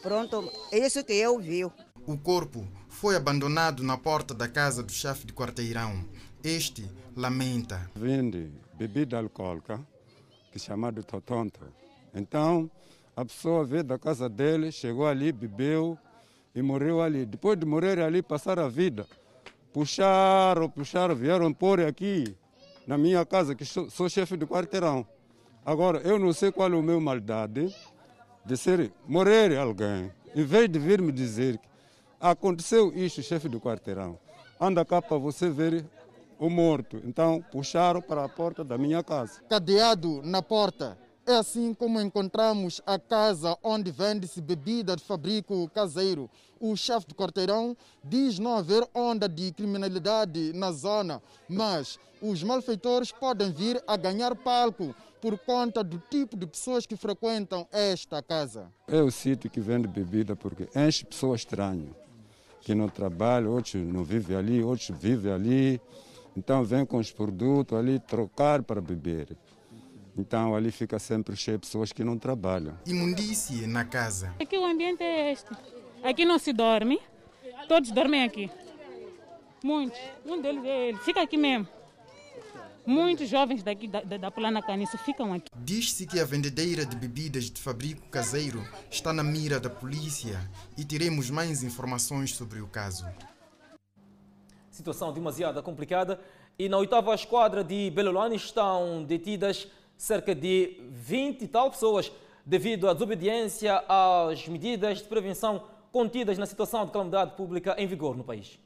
[0.02, 1.64] Pronto, é isso que eu vi.
[1.64, 6.04] O corpo foi abandonado na porta da casa do chefe de quarteirão.
[6.42, 7.88] Este lamenta.
[7.94, 9.78] Vende bebida alcoólica,
[10.50, 11.60] que é chamado totonto.
[12.12, 12.68] Então,
[13.16, 15.96] a pessoa veio da casa dele, chegou ali, bebeu
[16.54, 17.24] e morreu ali.
[17.24, 19.06] Depois de morrer ali, passar a vida
[19.72, 22.36] puxaram, puxaram, vieram pôr aqui
[22.86, 25.06] na minha casa, que sou, sou chefe do quarteirão.
[25.64, 27.74] Agora, eu não sei qual é o meu maldade
[28.44, 30.10] de ser morrer alguém.
[30.34, 31.68] Em vez de vir me dizer que
[32.20, 34.18] aconteceu isto, chefe do quarteirão,
[34.60, 35.84] anda cá para você ver
[36.38, 37.00] o morto.
[37.04, 39.40] Então, puxaram para a porta da minha casa.
[39.48, 40.98] Cadeado na porta.
[41.24, 46.28] É assim como encontramos a casa onde vende-se bebida de fabrico caseiro.
[46.58, 53.12] O chefe do quarteirão diz não haver onda de criminalidade na zona, mas os malfeitores
[53.12, 58.66] podem vir a ganhar palco por conta do tipo de pessoas que frequentam esta casa.
[58.88, 61.94] É o sítio que vende bebida porque enche pessoas estranhas,
[62.60, 65.80] que não trabalham, outros não vivem ali, outros vivem ali.
[66.36, 69.36] Então vem com os produtos ali trocar para beber.
[70.16, 72.76] Então ali fica sempre cheio de pessoas que não trabalham.
[72.86, 74.34] Imundície na casa.
[74.40, 75.50] Aqui o ambiente é este.
[76.02, 77.00] Aqui não se dorme.
[77.68, 78.50] Todos dormem aqui.
[79.64, 79.98] Muitos.
[80.26, 80.98] Um deles é ele.
[80.98, 81.66] Fica aqui mesmo.
[82.84, 85.48] Muitos jovens daqui da, da, da Plana Caniço ficam aqui.
[85.56, 90.40] Diz-se que a vendedeira de bebidas de fabrico caseiro está na mira da polícia
[90.76, 93.06] e teremos mais informações sobre o caso.
[94.68, 96.20] Situação demasiado complicada
[96.58, 99.68] e na oitava esquadra de Belolane estão detidas
[100.02, 102.10] cerca de 20 e tal pessoas
[102.44, 108.16] devido à desobediência às medidas de prevenção contidas na situação de calamidade pública em vigor
[108.16, 108.58] no país.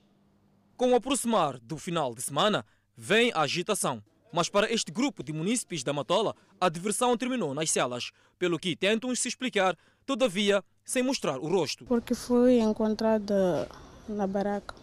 [0.79, 2.65] Com o aproximar do final de semana,
[2.97, 4.03] vem a agitação.
[4.33, 8.75] Mas para este grupo de munícipes da Matola, a diversão terminou nas celas, pelo que
[8.75, 11.85] tentam se explicar, todavia sem mostrar o rosto.
[11.85, 13.69] Porque fui encontrada
[14.09, 14.75] na baraca.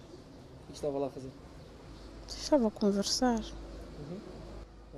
[0.66, 1.32] O que estava lá a fazer?
[2.28, 3.42] Estava a conversar.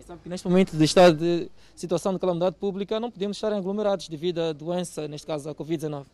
[0.06, 4.08] Sabe que neste momento de estado de situação de calamidade pública não podemos estar aglomerados
[4.08, 6.06] devido à doença, neste caso a Covid-19.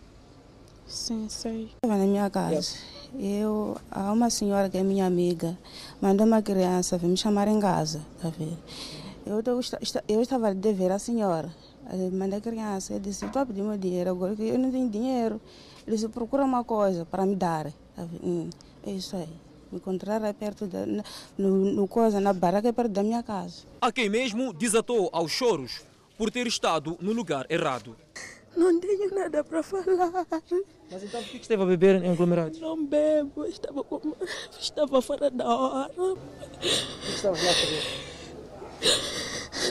[0.88, 1.72] Sim, sei.
[1.76, 2.78] Estava na minha casa.
[3.20, 5.58] Eu, há uma senhora que é minha amiga,
[6.02, 8.58] mandou uma criança vir me chamar em casa, tá vendo?
[9.26, 9.44] Eu,
[10.08, 11.54] eu estava a dever à senhora.
[12.14, 14.90] Mandei a criança, eu disse, estou a pedir meu dinheiro agora que eu não tenho
[14.90, 15.42] dinheiro.
[15.86, 17.66] Ele disse, procura uma coisa para me dar.
[17.94, 18.50] Tá hum,
[18.88, 19.51] é isso aí.
[19.72, 20.86] Me encontrar é perto da,
[21.38, 23.64] no, no coisa, na barraca é perto da minha casa.
[23.80, 25.82] Há quem mesmo desatou aos choros
[26.18, 27.96] por ter estado no lugar errado.
[28.56, 29.86] Não tenho nada para falar.
[30.92, 32.60] Mas então por que esteve a beber em aglomerados?
[32.60, 34.14] Não bebo, estava, com...
[34.60, 35.92] estava fora da hora.
[35.98, 36.18] O
[36.58, 36.68] que
[37.16, 37.84] estava lá a fazer?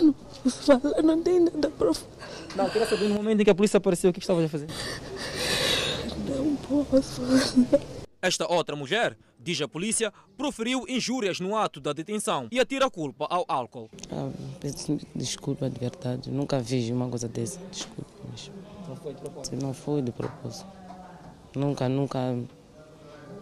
[0.03, 2.11] Não posso falar, não tenho nada para falar.
[2.57, 4.69] Não, queria saber no momento em que a polícia apareceu, o que estava a fazer?
[6.27, 7.81] Não posso falar.
[8.23, 12.91] Esta outra mulher, diz a polícia, proferiu injúrias no ato da detenção e atira a
[12.91, 13.89] culpa ao álcool.
[14.11, 14.31] Ah,
[15.15, 17.59] desculpa de verdade, nunca vi uma coisa dessa.
[17.71, 18.11] Desculpa.
[18.31, 18.51] Mas...
[18.87, 19.57] Não foi de propósito?
[19.57, 20.67] Não foi de propósito.
[21.57, 22.19] Nunca, nunca.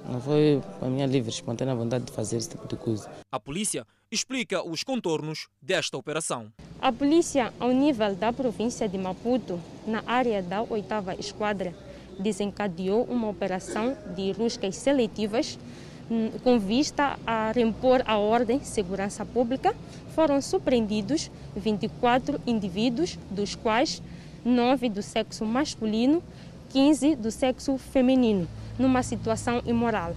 [0.09, 3.11] Não foi a minha livre, espontânea vontade de fazer esse tipo de coisa.
[3.31, 6.51] A polícia explica os contornos desta operação.
[6.81, 10.87] A polícia, ao nível da província de Maputo, na área da 8
[11.19, 11.75] Esquadra,
[12.19, 15.59] desencadeou uma operação de ruscas seletivas
[16.43, 19.75] com vista a reimpor a ordem segurança pública.
[20.15, 24.03] Foram surpreendidos 24 indivíduos, dos quais
[24.45, 26.23] 9 do sexo masculino,
[26.71, 30.15] 15 do sexo feminino, numa situação imoral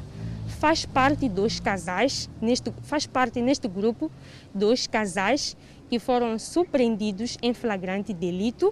[0.61, 4.11] faz parte dos casais, neste, faz parte neste grupo
[4.53, 5.57] dos casais
[5.89, 8.71] que foram surpreendidos em flagrante delito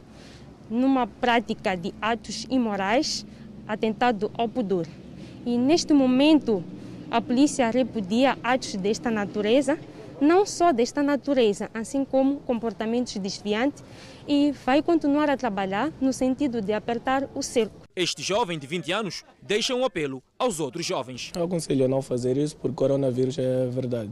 [0.70, 3.26] numa prática de atos imorais,
[3.68, 4.86] atentado ao pudor.
[5.44, 6.64] E neste momento
[7.12, 9.78] a polícia repudia atos desta natureza,
[10.22, 13.84] não só desta natureza, assim como comportamentos desviantes,
[14.28, 17.88] e vai continuar a trabalhar no sentido de apertar o cerco.
[17.96, 21.32] Este jovem de 20 anos deixa um apelo aos outros jovens.
[21.36, 24.12] Eu aconselho a não fazer isso porque coronavírus é verdade.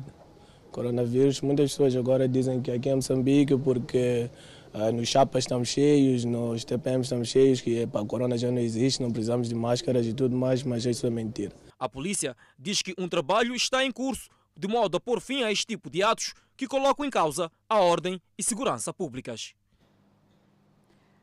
[0.72, 4.30] Coronavírus, muitas pessoas agora dizem que aqui em Moçambique porque
[4.74, 9.02] ah, nos chapas estamos cheios, nos TPM estamos cheios, que a corona já não existe,
[9.02, 11.52] não precisamos de máscaras e tudo mais, mas isso é mentira.
[11.80, 15.52] A polícia diz que um trabalho está em curso de modo a pôr fim a
[15.52, 19.54] este tipo de atos que colocam em causa a ordem e segurança públicas.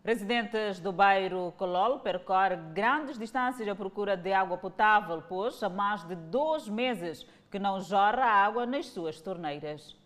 [0.04, 6.04] Residentes do bairro Colol percorrem grandes distâncias à procura de água potável, pois há mais
[6.04, 9.96] de dois meses que não jorra água nas suas torneiras.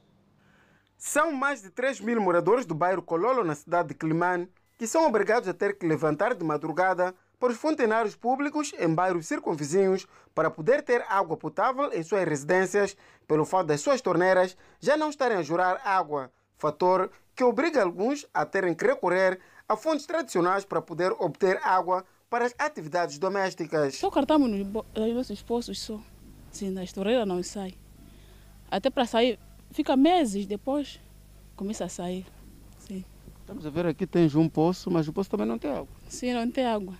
[0.97, 5.07] São mais de 3 mil moradores do bairro Cololo, na cidade de Climane, que são
[5.07, 10.51] obrigados a ter que levantar de madrugada para os fontenários públicos em bairros circunvizinhos para
[10.51, 12.97] poder ter água potável em suas residências,
[13.27, 18.27] pelo fato das suas torneiras já não estarem a jurar água, fator que obriga alguns
[18.35, 23.97] a terem que recorrer a fontes tradicionais para poder obter água para as atividades domésticas.
[23.97, 26.01] Só cartamos nos nossos poços só.
[26.51, 27.75] Sim, na torneira não sai.
[28.71, 29.39] Até para sair,
[29.71, 31.01] fica meses depois,
[31.55, 32.27] começa a sair.
[32.79, 33.05] Sim.
[33.41, 35.89] Estamos a ver aqui tens um poço, mas o poço também não tem água.
[36.09, 36.95] Sim, não tem água.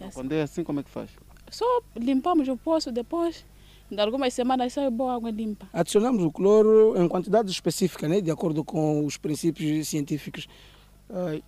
[0.00, 1.10] Então, quando é assim, como é que faz?
[1.50, 3.44] Só limpamos o poço depois.
[3.90, 5.68] De algumas semanas sai boa água limpa.
[5.72, 10.48] Adicionamos o cloro em quantidade específica, né, de acordo com os princípios científicos.
[11.10, 11.42] Uh,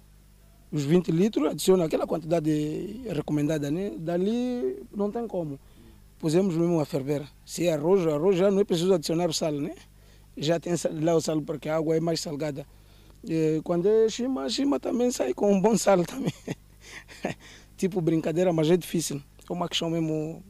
[0.73, 3.93] os 20 litros, adiciona aquela quantidade recomendada, né?
[3.97, 5.61] Dali não tem como.
[6.19, 7.29] Pusemos mesmo a ferver.
[7.45, 9.75] Se é arroz, arroz já não é preciso adicionar o sal, né?
[10.37, 12.67] Já tem lá o sal porque a água é mais salgada.
[13.23, 16.33] E quando é chima, chima também sai com um bom sal também.
[17.83, 19.21] tipo brincadeira, mas é difícil.
[19.49, 20.43] É uma questão mesmo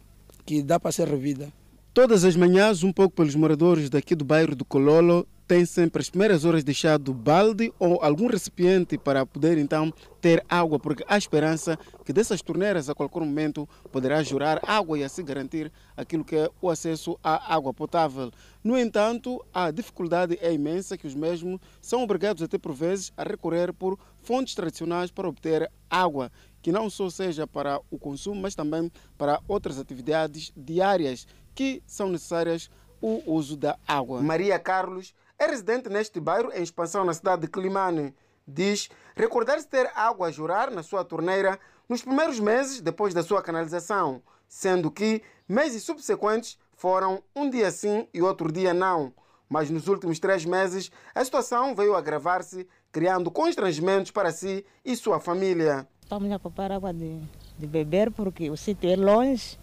[0.44, 1.50] que dá para ser revida.
[1.94, 6.08] Todas as manhãs, um pouco pelos moradores daqui do bairro do Cololo, tem sempre as
[6.08, 11.78] primeiras horas deixado balde ou algum recipiente para poder então ter água, porque há esperança
[12.04, 16.48] que dessas torneiras a qualquer momento poderá jurar água e assim garantir aquilo que é
[16.60, 18.30] o acesso à água potável.
[18.64, 23.22] No entanto, a dificuldade é imensa que os mesmos são obrigados até por vezes a
[23.22, 26.30] recorrer por fontes tradicionais para obter água,
[26.62, 32.08] que não só seja para o consumo, mas também para outras atividades diárias que são
[32.08, 32.70] necessárias
[33.00, 34.22] o uso da água.
[34.22, 38.14] Maria Carlos é residente neste bairro em expansão na cidade de Climane.
[38.46, 43.42] Diz recordar-se ter água a jurar na sua torneira nos primeiros meses depois da sua
[43.42, 49.12] canalização, sendo que meses subsequentes foram um dia sim e outro dia não.
[49.48, 55.20] Mas nos últimos três meses a situação veio agravar-se, criando constrangimentos para si e sua
[55.20, 55.88] família.
[56.12, 57.16] Estamos a poupar água de,
[57.58, 59.56] de beber porque o sítio é longe.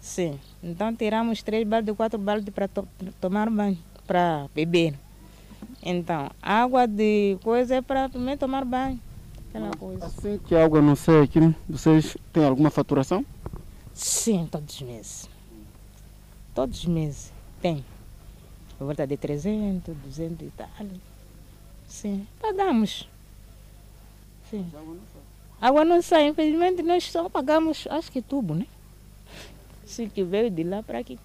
[0.00, 2.88] Sim, então tiramos três baldes, quatro baldes para to
[3.20, 4.98] tomar banho, para beber.
[5.80, 8.98] Então, água de coisa é para também tomar banho.
[9.48, 10.06] Aquela coisa.
[10.06, 11.38] Assim que a água não sai aqui,
[11.68, 13.24] vocês têm alguma faturação?
[13.94, 15.30] Sim, todos os meses.
[16.52, 17.84] Todos os meses tem.
[18.76, 20.68] Por volta de 300, 200 e tal.
[21.86, 23.08] Sim, pagamos.
[24.50, 24.66] Sim.
[25.62, 28.66] Água não sai, infelizmente nós só pagamos, acho que tubo, né?
[29.86, 31.20] Sim, que veio de lá para aqui.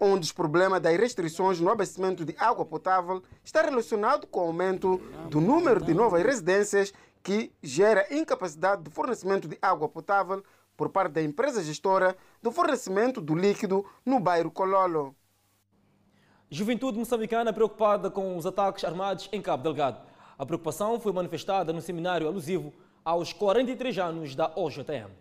[0.00, 5.00] Um dos problemas das restrições no abastecimento de água potável está relacionado com o aumento
[5.30, 6.92] do número de novas residências
[7.22, 10.42] que gera incapacidade de fornecimento de água potável
[10.76, 15.14] por parte da empresa gestora do fornecimento do líquido no bairro Cololo.
[16.50, 20.00] Juventude moçambicana preocupada com os ataques armados em Cabo Delgado.
[20.36, 22.74] A preocupação foi manifestada no seminário alusivo
[23.06, 25.12] aos 43 anos da OJTM.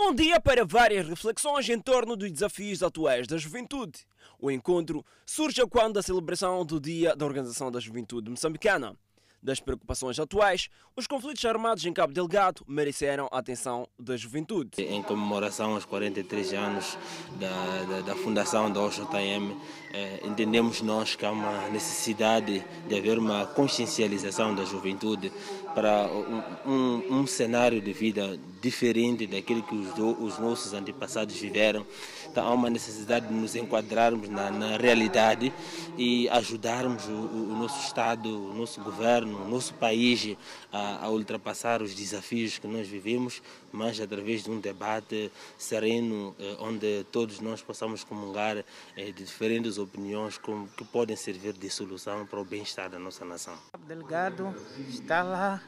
[0.00, 4.06] Um dia para várias reflexões em torno dos desafios atuais da juventude.
[4.38, 8.96] O encontro surge quando a celebração do Dia da Organização da Juventude Moçambicana.
[9.42, 14.82] Das preocupações atuais, os conflitos armados em Cabo Delgado mereceram a atenção da juventude.
[14.82, 16.98] Em comemoração aos 43 anos
[17.38, 19.56] da, da, da fundação da OJM,
[19.92, 25.32] eh, entendemos nós que há uma necessidade de haver uma consciencialização da juventude
[25.74, 31.36] para um, um, um cenário de vida diferente daquele que os, do, os nossos antepassados
[31.36, 31.86] viveram.
[32.30, 35.52] Então há uma necessidade de nos enquadrarmos na, na realidade
[35.96, 40.36] e ajudarmos o, o, nosso Estado, o nosso governo, o nosso país
[40.72, 43.42] a, a, ultrapassar os desafios que nós vivemos,
[43.72, 48.64] mas através de um debate sereno, eh, onde todos nós possamos comungar eh,
[49.06, 53.54] de diferentes opiniões que podem servir de solução para o bem-estar da nossa nação.
[53.86, 54.54] Delegado
[54.88, 55.62] está lá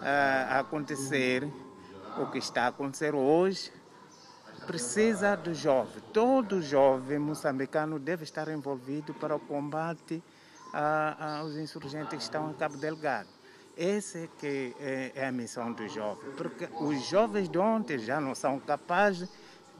[0.00, 1.48] a acontecer
[2.18, 3.72] o que está a acontecer hoje
[4.66, 6.02] precisa do jovem.
[6.12, 10.22] Todo jovem moçambicano deve estar envolvido para o combate
[11.18, 13.28] aos insurgentes que estão em Cabo Delgado.
[13.76, 18.20] Essa é, que é, é a missão do jovem, porque os jovens de ontem já
[18.20, 19.28] não são capazes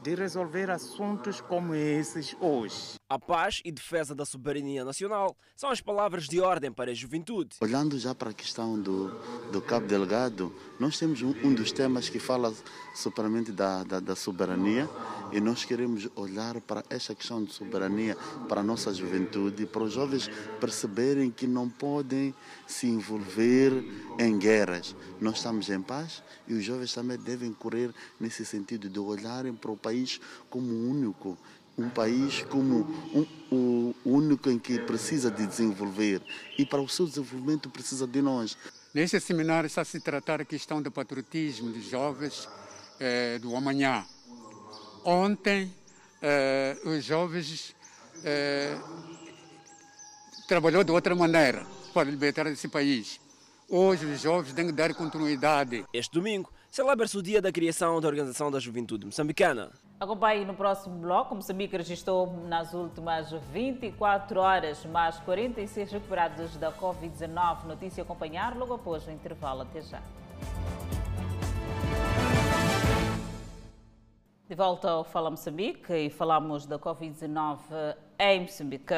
[0.01, 2.95] de resolver assuntos como esses hoje.
[3.13, 7.57] A paz e defesa da soberania nacional são as palavras de ordem para a juventude.
[7.61, 9.09] Olhando já para a questão do,
[9.51, 12.51] do Cabo Delgado, nós temos um, um dos temas que fala
[12.95, 14.89] superamente da, da, da, soberania
[15.31, 18.17] e nós queremos olhar para esta questão de soberania
[18.49, 20.27] para a nossa juventude, para os jovens
[20.59, 22.33] perceberem que não podem
[22.65, 23.73] se envolver
[24.17, 24.95] em guerras.
[25.21, 29.69] Nós estamos em paz e os jovens também devem correr nesse sentido de olharem para
[29.69, 31.37] o país como único
[31.77, 36.21] um país como um, o único em que precisa de desenvolver
[36.57, 38.57] e para o seu desenvolvimento precisa de nós.
[38.93, 42.47] Nesse seminário está se tratar a questão do patriotismo dos jovens
[42.99, 44.05] eh, do amanhã.
[45.03, 45.73] Ontem
[46.21, 47.75] eh, os jovens
[48.23, 48.77] eh,
[50.47, 53.19] trabalhou de outra maneira para libertar esse país.
[53.67, 55.83] Hoje os jovens têm que dar continuidade.
[55.91, 59.71] Este domingo celebra-se o dia da criação da Organização da Juventude Moçambicana.
[60.03, 61.33] Acompanhe no próximo bloco.
[61.33, 67.63] Moçambique registrou nas últimas 24 horas mais 46 recuperados da Covid-19.
[67.63, 69.61] Notícia a acompanhar logo após o intervalo.
[69.61, 70.01] Até já.
[74.45, 78.93] De volta ao Fala Moçambique e falamos da Covid-19 em Moçambique.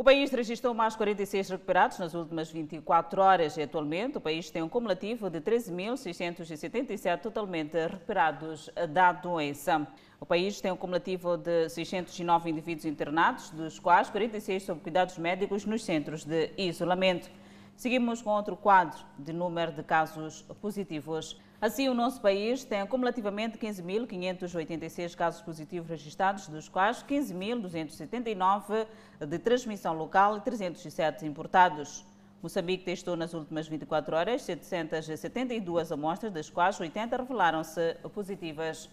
[0.00, 4.62] O país registrou mais 46 recuperados nas últimas 24 horas e atualmente o país tem
[4.62, 9.86] um cumulativo de 13.677 totalmente recuperados da doença.
[10.18, 15.66] O país tem um cumulativo de 609 indivíduos internados, dos quais 46 sob cuidados médicos
[15.66, 17.30] nos centros de isolamento.
[17.76, 21.38] Seguimos com outro quadro de número de casos positivos.
[21.60, 28.86] Assim, o nosso país tem acumulativamente 15.586 casos positivos registrados, dos quais 15.279
[29.28, 32.02] de transmissão local e 307 importados.
[32.42, 38.88] Moçambique testou nas últimas 24 horas 772 amostras, das quais 80 revelaram-se positivas.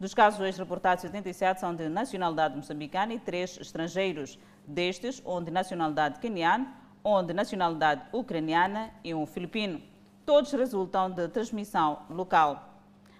[0.00, 4.36] Dos casos hoje reportados, 87 são de nacionalidade moçambicana e 3 estrangeiros.
[4.66, 9.80] Destes, um de nacionalidade queniana, um de nacionalidade ucraniana e um filipino
[10.24, 12.68] todos resultam de transmissão local.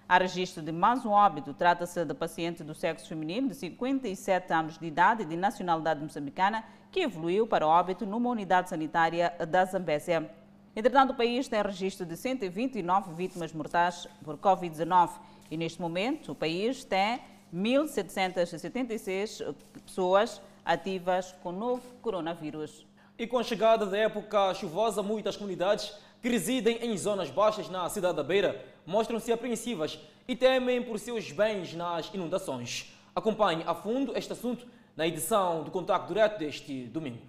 [0.07, 1.53] Há registro de mais um óbito.
[1.53, 6.65] Trata-se de paciente do sexo feminino de 57 anos de idade e de nacionalidade moçambicana
[6.91, 10.29] que evoluiu para óbito numa unidade sanitária da Zambésia.
[10.75, 15.11] Entretanto, o país tem registro de 129 vítimas mortais por Covid-19
[15.49, 17.21] e, neste momento, o país tem
[17.53, 22.85] 1.776 pessoas ativas com novo coronavírus.
[23.21, 25.93] E com a chegada da época chuvosa, muitas comunidades
[26.23, 31.31] que residem em zonas baixas na cidade da Beira mostram-se apreensivas e temem por seus
[31.31, 32.91] bens nas inundações.
[33.15, 34.65] Acompanhe a fundo este assunto
[34.97, 37.19] na edição do Contato Direto deste domingo.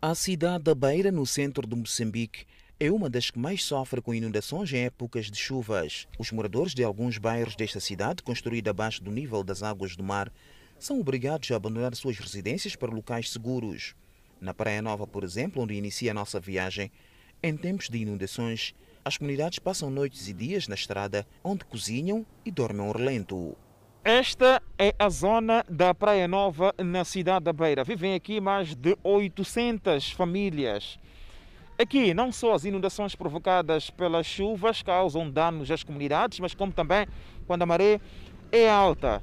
[0.00, 2.46] A cidade da Beira, no centro de Moçambique,
[2.80, 6.08] é uma das que mais sofre com inundações em épocas de chuvas.
[6.18, 10.32] Os moradores de alguns bairros desta cidade, construída abaixo do nível das águas do mar,
[10.78, 13.94] são obrigados a abandonar suas residências para locais seguros.
[14.44, 16.92] Na Praia Nova, por exemplo, onde inicia a nossa viagem,
[17.42, 22.50] em tempos de inundações, as comunidades passam noites e dias na estrada onde cozinham e
[22.50, 23.56] dormem ao relento.
[24.04, 27.84] Esta é a zona da Praia Nova, na cidade da Beira.
[27.84, 30.98] Vivem aqui mais de 800 famílias.
[31.78, 37.06] Aqui, não só as inundações provocadas pelas chuvas causam danos às comunidades, mas como também
[37.46, 37.98] quando a maré
[38.52, 39.22] é alta.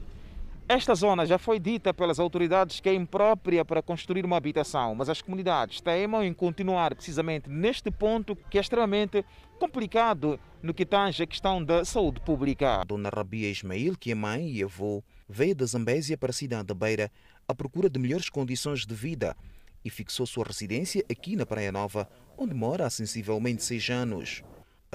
[0.74, 5.10] Esta zona já foi dita pelas autoridades que é imprópria para construir uma habitação, mas
[5.10, 9.26] as comunidades teimam em continuar precisamente neste ponto que é extremamente
[9.60, 12.86] complicado no que tange a questão da saúde pública.
[12.88, 16.74] Dona Rabia Ismail, que é mãe e avô, veio da Zambésia para a cidade da
[16.74, 17.12] Beira
[17.46, 19.36] à procura de melhores condições de vida
[19.84, 22.08] e fixou sua residência aqui na Praia Nova,
[22.38, 24.42] onde mora há sensivelmente seis anos.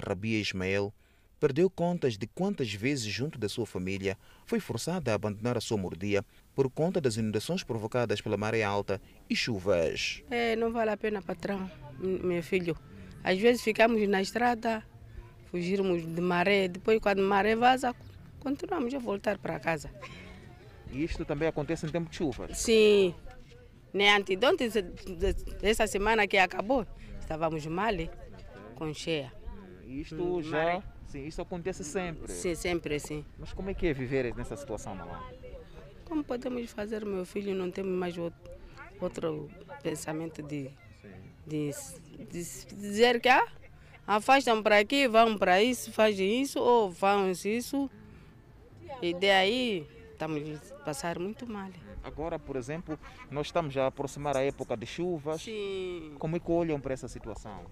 [0.02, 0.90] Rabia Ismael
[1.38, 5.76] perdeu contas de quantas vezes, junto da sua família, foi forçada a abandonar a sua
[5.76, 6.24] mordia
[6.54, 10.22] por conta das inundações provocadas pela maré alta e chuvas.
[10.30, 12.76] É, não vale a pena, patrão, meu filho.
[13.22, 14.82] Às vezes ficamos na estrada,
[15.50, 17.94] fugirmos de maré, depois quando a maré vaza,
[18.40, 19.90] continuamos a voltar para casa.
[20.92, 22.54] E isto também acontece em tempo de chuva?
[22.54, 23.14] Sim.
[23.92, 24.38] Nem antes
[25.60, 26.86] dessa semana que acabou,
[27.18, 27.94] estávamos mal,
[28.74, 29.32] com cheia.
[29.86, 32.32] E isto já, sim, isso acontece sempre?
[32.32, 33.24] Sim, sempre sim.
[33.38, 35.20] Mas como é que é viver nessa situação, mamãe?
[36.04, 37.54] Como podemos fazer, meu filho?
[37.54, 38.38] Não temos mais outro,
[39.00, 39.50] outro
[39.82, 40.70] pensamento de,
[41.46, 41.70] de,
[42.30, 42.42] de
[42.74, 43.46] dizer que ah,
[44.06, 47.90] afastam para aqui, vão para isso, fazem isso, ou fazem isso.
[49.02, 51.70] E daí estamos a passar muito mal.
[52.02, 52.96] Agora, por exemplo,
[53.30, 55.42] nós estamos a aproximar a época de chuvas.
[55.42, 56.14] Sim.
[56.20, 57.66] Como é que olham para essa situação?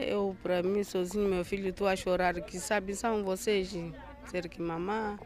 [0.00, 3.76] Eu, para mim, sozinho, meu filho, estou a chorar, que sabe, são vocês,
[4.26, 5.18] ser que mamãe,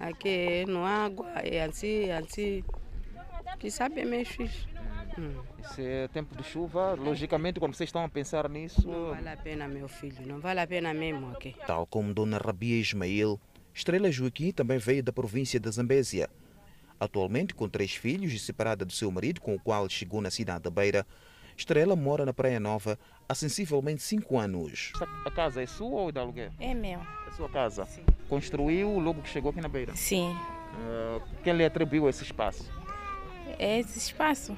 [0.00, 2.64] aqui é no água, é assim, é assim,
[3.58, 4.66] que sabe, é meus filhos.
[5.18, 5.34] Hum.
[5.62, 8.88] Esse é tempo de chuva, logicamente, quando vocês estão a pensar nisso...
[8.88, 11.54] Não vale a pena, meu filho, não vale a pena mesmo aqui.
[11.66, 13.38] Tal como Dona Rabia Ismael,
[13.74, 16.28] Estrela Joaquim também veio da província da Zambésia.
[16.98, 20.62] Atualmente, com três filhos e separada do seu marido, com o qual chegou na cidade
[20.62, 21.06] da Beira,
[21.62, 22.98] Estrela mora na Praia Nova
[23.28, 24.92] há sensivelmente cinco anos.
[25.24, 26.50] A casa é sua ou é de aluguel?
[26.58, 26.98] É meu.
[26.98, 27.86] É sua casa?
[27.86, 28.04] Sim.
[28.28, 29.94] Construiu logo que chegou aqui na Beira?
[29.94, 30.36] Sim.
[30.74, 32.68] Uh, quem lhe atribuiu esse espaço?
[33.60, 34.56] É esse espaço.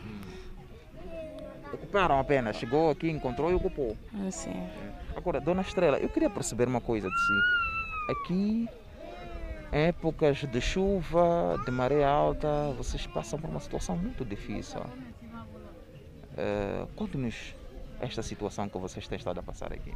[1.74, 3.98] Ocuparam apenas, chegou aqui, encontrou e ocupou.
[4.30, 4.66] Sim.
[5.14, 8.12] Agora, Dona Estrela, eu queria perceber uma coisa de si.
[8.12, 8.68] Aqui
[9.70, 14.80] épocas de chuva, de maré alta, vocês passam por uma situação muito difícil.
[16.34, 17.54] Uh, Conte-nos
[18.00, 19.92] esta situação que vocês têm estado a passar aqui.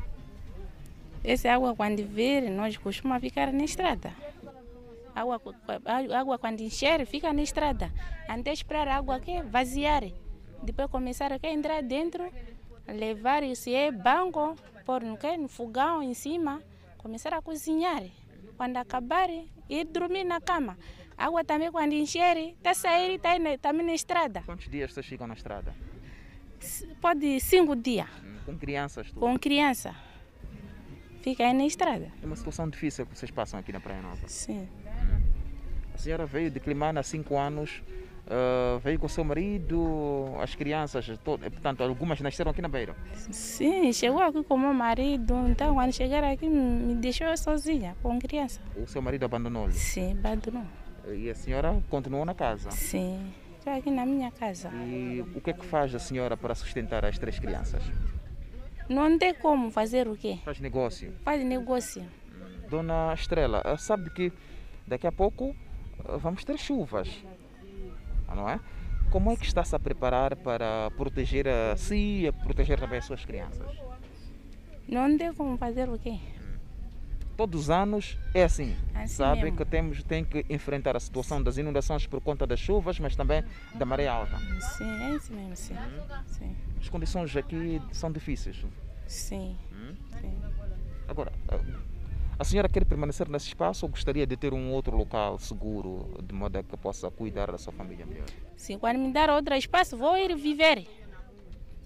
[1.24, 4.12] Essa água quando vir, nós costumamos ficar na estrada.
[5.14, 5.40] Água,
[6.14, 7.92] água quando encher, fica na estrada.
[8.28, 10.04] Até esperar a água aqui vaziar.
[10.62, 12.30] Depois começar a entrar dentro,
[12.86, 16.62] levar se é banco, pôr no, no fogão em cima,
[16.98, 18.04] começar a cozinhar.
[18.56, 19.28] Quando acabar,
[19.68, 20.78] ir dormir na cama.
[21.16, 23.30] Água também quando encher, está sair está
[23.60, 24.42] também na estrada.
[24.46, 25.74] Quantos dias vocês ficam na estrada?
[27.00, 28.08] Pode cinco dias.
[28.44, 29.08] Com crianças?
[29.08, 29.20] Tudo.
[29.20, 29.94] Com criança.
[31.22, 32.10] Fica aí na estrada.
[32.22, 34.26] É uma situação difícil que vocês passam aqui na Praia Nova.
[34.26, 34.68] Sim.
[35.94, 37.82] A senhora veio de Climana há cinco anos,
[38.26, 42.94] uh, veio com o seu marido, as crianças, todo, portanto, algumas nasceram aqui na Beira.
[43.32, 48.16] Sim, chegou aqui com o meu marido, então quando chegaram aqui me deixou sozinha com
[48.20, 48.60] criança.
[48.76, 49.72] O seu marido abandonou-lhe?
[49.72, 50.64] Sim, abandonou.
[51.12, 52.70] E a senhora continuou na casa?
[52.70, 53.32] Sim,
[53.76, 54.70] aqui na minha casa.
[54.70, 57.82] E o que é que faz a senhora para sustentar as três crianças?
[58.88, 60.38] Não tem como fazer o quê?
[60.44, 61.12] Faz negócio?
[61.22, 62.04] Faz negócio.
[62.70, 64.32] Dona Estrela, sabe que
[64.86, 65.54] daqui a pouco
[66.20, 67.08] vamos ter chuvas,
[68.34, 68.60] não é?
[69.10, 73.24] Como é que está-se a preparar para proteger a si e proteger também as suas
[73.24, 73.66] crianças?
[74.86, 76.18] Não tem como fazer o quê?
[77.38, 78.74] Todos os anos é assim.
[78.92, 79.58] assim Sabe mesmo.
[79.58, 83.44] que temos tem que enfrentar a situação das inundações por conta das chuvas, mas também
[83.76, 84.36] da maré alta.
[84.76, 85.76] Sim, é isso mesmo, sim.
[86.26, 86.56] sim.
[86.80, 88.66] As condições aqui são difíceis.
[89.06, 89.56] Sim.
[90.20, 90.36] sim.
[91.06, 91.32] Agora,
[92.36, 96.34] a senhora quer permanecer nesse espaço ou gostaria de ter um outro local seguro, de
[96.34, 98.26] modo que possa cuidar da sua família melhor?
[98.56, 100.88] Sim, quando me dar outro espaço, vou ir viver.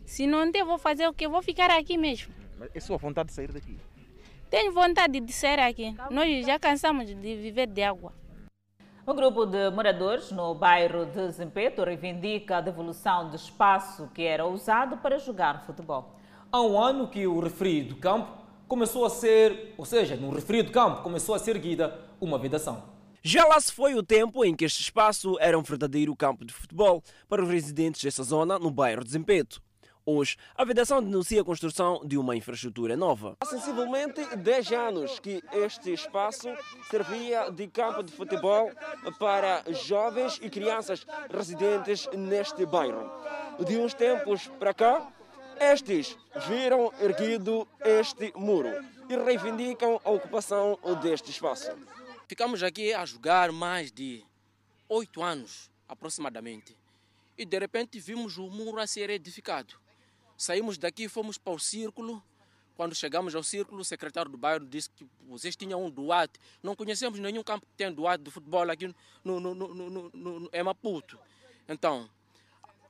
[0.06, 1.28] Se não der, vou fazer o que?
[1.28, 2.32] Vou ficar aqui mesmo.
[2.58, 3.76] Mas é sua vontade de sair daqui?
[4.52, 5.96] Tenho vontade de sair aqui.
[6.10, 8.12] Nós já cansamos de viver de água.
[9.08, 14.44] Um grupo de moradores no bairro de Zimpeto reivindica a devolução de espaço que era
[14.44, 16.20] usado para jogar futebol.
[16.52, 18.30] Há um ano que o referido campo
[18.68, 22.82] começou a ser, ou seja, no referido campo começou a ser erguida uma vedação.
[23.22, 26.52] Já lá se foi o tempo em que este espaço era um verdadeiro campo de
[26.52, 29.62] futebol para os residentes dessa zona no bairro de Zimpeto.
[30.04, 33.36] Hoje, a vedação denuncia a construção de uma infraestrutura nova.
[33.40, 36.48] Há sensivelmente 10 anos que este espaço
[36.90, 38.72] servia de campo de futebol
[39.20, 43.08] para jovens e crianças residentes neste bairro.
[43.64, 45.08] De uns tempos para cá,
[45.60, 48.72] estes viram erguido este muro
[49.08, 51.70] e reivindicam a ocupação deste espaço.
[52.26, 54.24] Ficamos aqui a jogar mais de
[54.88, 56.76] oito anos, aproximadamente.
[57.38, 59.81] E de repente vimos o muro a ser edificado.
[60.36, 62.22] Saímos daqui, fomos para o círculo.
[62.74, 66.38] Quando chegamos ao círculo, o secretário do bairro disse que vocês tinham um duarte.
[66.62, 70.50] Não conhecemos nenhum campo que tenha duarte de futebol aqui no, no, no, no, no,
[70.52, 71.18] em Maputo.
[71.68, 72.08] Então,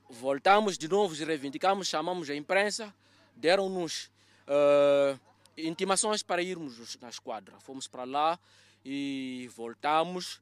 [0.08, 2.94] voltamos de novo, reivindicamos, chamamos a imprensa,
[3.34, 4.10] deram-nos
[4.46, 5.18] uh,
[5.56, 7.58] intimações para irmos na esquadra.
[7.60, 8.38] Fomos para lá
[8.84, 10.40] e voltamos,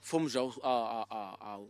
[0.00, 1.68] fomos ao, ao, ao, ao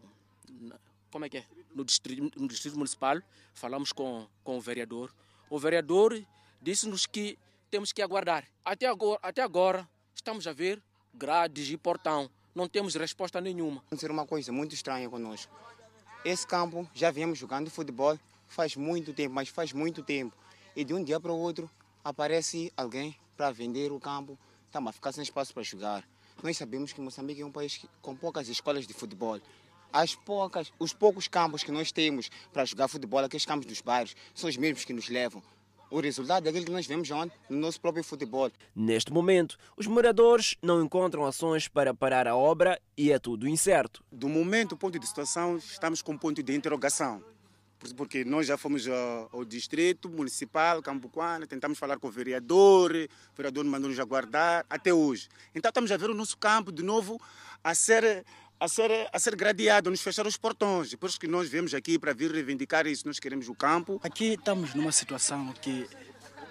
[1.12, 1.44] como é que é?
[1.74, 3.20] No distrito, no distrito municipal,
[3.54, 5.14] falamos com, com o vereador.
[5.50, 6.20] O vereador
[6.60, 7.38] disse-nos que
[7.70, 8.48] temos que aguardar.
[8.64, 10.82] Até agora, até agora estamos a ver
[11.14, 12.30] grades e portão.
[12.54, 13.82] Não temos resposta nenhuma.
[13.86, 15.54] Acontecer uma coisa muito estranha conosco.
[16.24, 18.18] Esse campo já viemos jogando futebol
[18.52, 20.36] faz muito tempo, mas faz muito tempo.
[20.76, 21.70] E de um dia para o outro
[22.04, 24.38] aparece alguém para vender o campo.
[24.66, 26.06] Estamos a ficar sem espaço para jogar.
[26.42, 29.40] Nós sabemos que Moçambique é um país com poucas escolas de futebol.
[29.92, 34.16] As poucas, os poucos campos que nós temos para jogar futebol, aqueles campos dos bairros,
[34.34, 35.42] são os mesmos que nos levam.
[35.90, 37.30] O resultado é aquilo que nós vemos onde?
[37.50, 38.50] No nosso próprio futebol.
[38.74, 44.02] Neste momento, os moradores não encontram ações para parar a obra e é tudo incerto.
[44.10, 47.22] Do momento, ponto de situação, estamos com um ponto de interrogação.
[47.94, 53.62] Porque nós já fomos ao distrito municipal, Cambuquana, tentamos falar com o vereador, o vereador
[53.64, 55.28] mandou-nos aguardar até hoje.
[55.54, 57.20] Então estamos a ver o nosso campo de novo
[57.62, 58.24] a ser
[58.62, 60.94] a ser, a ser gradeado, nos fechar os portões.
[60.94, 64.00] Por isso que nós viemos aqui para vir reivindicar isso, nós queremos o campo.
[64.04, 65.88] Aqui estamos numa situação que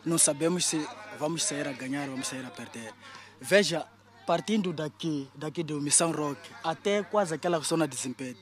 [0.06, 0.86] não sabemos se
[1.18, 2.94] vamos sair a ganhar ou vamos sair a perder.
[3.40, 3.88] Veja,
[4.28, 8.40] partindo daqui, daqui do Missão Roque, até quase aquela zona de desempedo.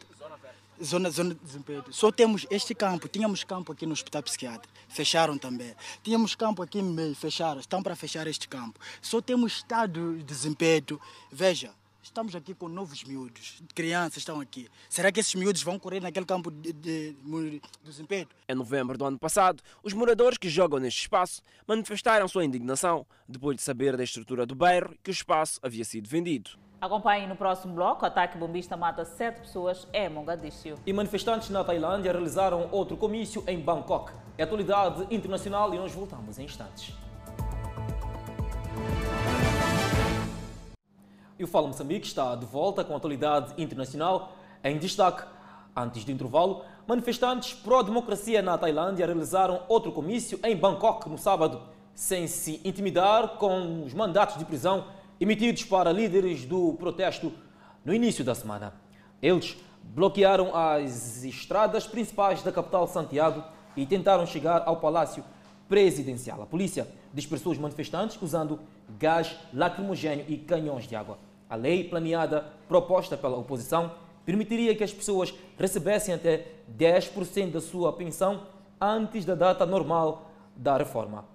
[0.84, 1.94] Zona, zona de desempedo.
[1.94, 3.08] Só temos este campo.
[3.08, 4.74] Tínhamos campo aqui no Hospital Psiquiátrico.
[4.88, 5.76] Fecharam também.
[6.02, 7.14] Tínhamos campo aqui no meio.
[7.14, 7.60] Fecharam.
[7.60, 8.80] Estão para fechar este campo.
[9.02, 11.00] Só temos estado de desempedo.
[11.30, 11.72] Veja,
[12.10, 14.68] Estamos aqui com novos miúdos, crianças estão aqui.
[14.90, 18.28] Será que esses miúdos vão correr naquele campo de, de, de desempenho?
[18.48, 23.58] Em novembro do ano passado, os moradores que jogam neste espaço manifestaram sua indignação depois
[23.58, 26.50] de saber da estrutura do bairro que o espaço havia sido vendido.
[26.82, 28.04] Acompanhe no próximo bloco.
[28.04, 30.80] Ataque bombista mata sete pessoas em Mogadíscio.
[30.88, 34.12] E manifestantes na Tailândia realizaram outro comício em Bangkok.
[34.36, 36.92] É atualidade internacional e nós voltamos em instantes.
[41.40, 45.24] E o Fala Moçambique está de volta com a atualidade internacional em destaque.
[45.74, 51.62] Antes do intervalo, manifestantes pró-democracia na Tailândia realizaram outro comício em Bangkok no sábado,
[51.96, 54.88] sem se intimidar com os mandatos de prisão
[55.18, 57.32] emitidos para líderes do protesto
[57.86, 58.74] no início da semana.
[59.22, 63.46] Eles bloquearam as estradas principais da capital Santiago
[63.78, 65.24] e tentaram chegar ao Palácio
[65.70, 66.42] Presidencial.
[66.42, 68.60] A polícia dispersou os manifestantes usando
[69.00, 71.29] gás lacrimogêneo e canhões de água.
[71.50, 73.92] A lei planeada proposta pela oposição
[74.24, 76.46] permitiria que as pessoas recebessem até
[76.78, 78.44] 10% da sua pensão
[78.80, 81.26] antes da data normal da reforma.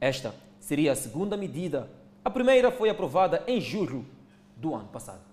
[0.00, 1.88] Esta seria a segunda medida.
[2.24, 4.04] A primeira foi aprovada em julho
[4.56, 5.30] do ano passado.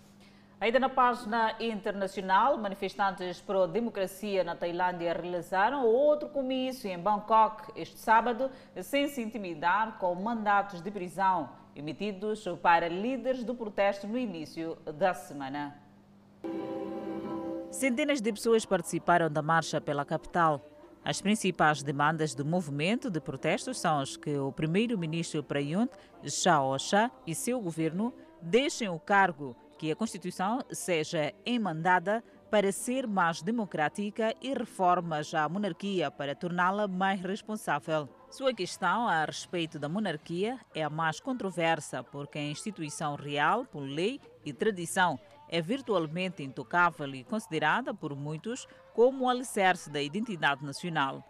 [0.60, 8.50] Ainda na página internacional, manifestantes pró-democracia na Tailândia realizaram outro comício em Bangkok este sábado,
[8.82, 15.14] sem se intimidar com mandatos de prisão emitidos para líderes do protesto no início da
[15.14, 15.80] semana.
[17.72, 20.62] Centenas de pessoas participaram da marcha pela capital.
[21.04, 25.90] As principais demandas do movimento de protestos são as que o primeiro-ministro Prayut
[26.26, 33.42] Chan-o-cha e seu governo deixem o cargo, que a Constituição seja emendada para ser mais
[33.42, 38.10] democrática e reformas à monarquia para torná-la mais responsável.
[38.30, 43.80] Sua questão a respeito da monarquia é a mais controversa, porque a instituição real, por
[43.82, 45.18] lei e tradição,
[45.48, 51.24] é virtualmente intocável e considerada por muitos como o alicerce da identidade nacional.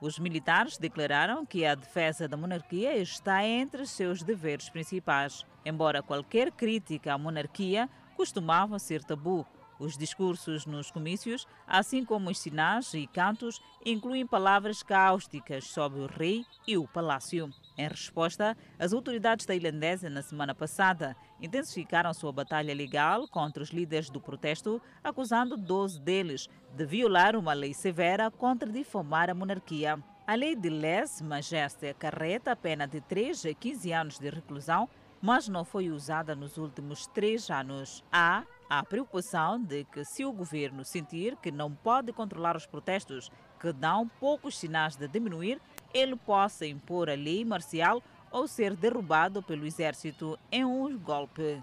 [0.00, 6.52] Os militares declararam que a defesa da monarquia está entre seus deveres principais, embora qualquer
[6.52, 9.44] crítica à monarquia costumava ser tabu.
[9.78, 16.06] Os discursos nos comícios, assim como os sinais e cantos, incluem palavras cáusticas sobre o
[16.06, 17.50] rei e o palácio.
[17.76, 24.08] Em resposta, as autoridades tailandesas, na semana passada, intensificaram sua batalha legal contra os líderes
[24.10, 29.98] do protesto, acusando 12 deles de violar uma lei severa contra difamar a monarquia.
[30.26, 34.88] A lei de Les Majeste acarreta a pena de 3 a 15 anos de reclusão,
[35.20, 38.04] mas não foi usada nos últimos três anos.
[38.10, 43.30] Há Há preocupação de que, se o governo sentir que não pode controlar os protestos,
[43.60, 45.60] que dão poucos sinais de diminuir,
[45.92, 48.02] ele possa impor a lei marcial
[48.32, 51.62] ou ser derrubado pelo exército em um golpe.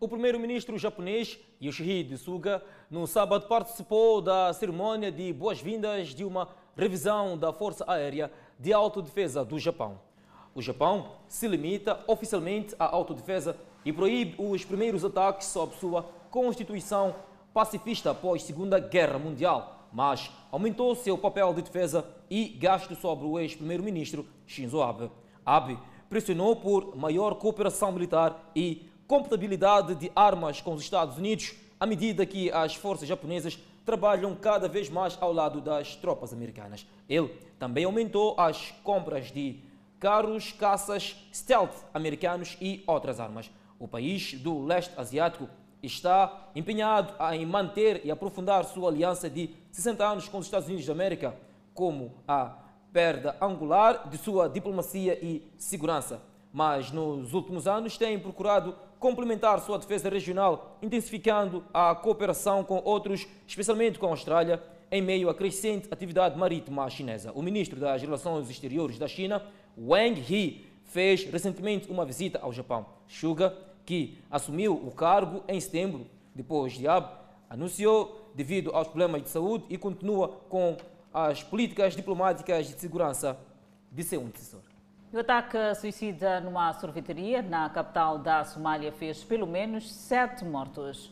[0.00, 7.36] O primeiro-ministro japonês Yoshihide Suga, no sábado, participou da cerimônia de boas-vindas de uma revisão
[7.36, 10.00] da Força Aérea de Autodefesa do Japão.
[10.54, 17.14] O Japão se limita oficialmente à autodefesa e proíbe os primeiros ataques sob sua Constituição
[17.52, 19.88] pacifista após Segunda Guerra Mundial.
[19.92, 25.10] mas aumentou seu papel de defesa e gasto sobre o ex-primeiro-ministro Shinzo Abe.
[25.44, 31.86] Abe pressionou por maior cooperação militar e compatibilidade de armas com os Estados Unidos, à
[31.86, 36.86] medida que as forças japonesas trabalham cada vez mais ao lado das tropas americanas.
[37.08, 39.60] Ele também aumentou as compras de
[39.98, 43.50] carros, caças, stealth americanos e outras armas.
[43.78, 45.48] O país do leste asiático
[45.82, 50.86] está empenhado em manter e aprofundar sua aliança de 60 anos com os Estados Unidos
[50.86, 51.34] da América,
[51.74, 52.56] como a
[52.92, 56.20] perda angular de sua diplomacia e segurança.
[56.52, 63.26] Mas nos últimos anos tem procurado complementar sua defesa regional, intensificando a cooperação com outros,
[63.46, 67.30] especialmente com a Austrália, em meio à crescente atividade marítima chinesa.
[67.34, 69.42] O ministro das Relações Exteriores da China,
[69.78, 72.86] Wang Yi, fez recentemente uma visita ao Japão.
[73.06, 73.54] Suga
[73.88, 77.08] que assumiu o cargo em setembro, depois de Abe,
[77.48, 80.76] anunciou devido aos problemas de saúde e continua com
[81.10, 83.38] as políticas diplomáticas de segurança
[83.90, 84.60] de seu antecessor.
[85.10, 91.10] O ataque suicida numa sorveteria na capital da Somália fez pelo menos sete mortos.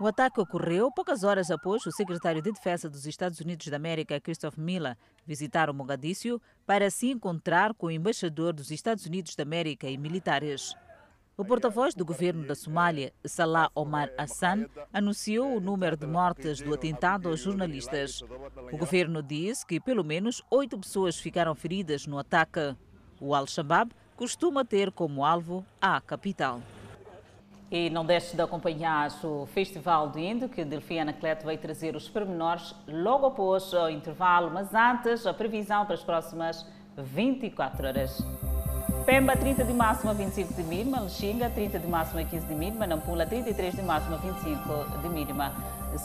[0.00, 4.20] O ataque ocorreu poucas horas após o secretário de Defesa dos Estados Unidos da América,
[4.20, 4.96] Christopher Miller,
[5.26, 9.98] visitar o Mogadíscio para se encontrar com o embaixador dos Estados Unidos da América e
[9.98, 10.72] militares.
[11.36, 16.72] O porta-voz do governo da Somália, Salah Omar Hassan, anunciou o número de mortes do
[16.72, 18.22] atentado aos jornalistas.
[18.72, 22.76] O governo diz que pelo menos oito pessoas ficaram feridas no ataque.
[23.20, 26.62] O Al-Shabaab costuma ter como alvo a capital.
[27.70, 32.08] E não deixe de acompanhar o Festival do Indo, que Delfim Anacleto vai trazer os
[32.08, 36.66] pormenores logo após o intervalo, mas antes a previsão para as próximas
[36.96, 38.57] 24 horas.
[39.08, 41.00] Pemba, 30 de máxima, 25 de mínima.
[41.00, 42.86] Lexinga, 30 de máxima, 15 de mínima.
[42.86, 45.54] Nampula, 33 de máxima, 25 de mínima.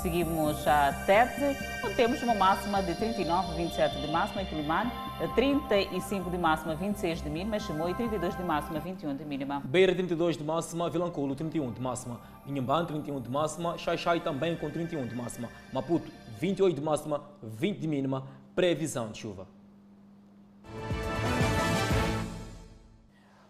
[0.01, 4.45] Seguimos a Tete, onde temos uma máxima de 39, 27 de máxima.
[4.45, 4.89] Quilimane,
[5.35, 7.59] 35 de máxima, 26 de mínima.
[7.59, 9.61] Chimoio, 32 de máxima, 21 de mínima.
[9.65, 10.89] Beira, 32 de máxima.
[10.89, 12.21] Vilanculo, 31 de máxima.
[12.47, 13.77] Inhambane, 31 de máxima.
[13.77, 15.49] Xaixai também com 31 de máxima.
[15.73, 18.23] Maputo, 28 de máxima, 20 de mínima.
[18.55, 19.45] Previsão de chuva.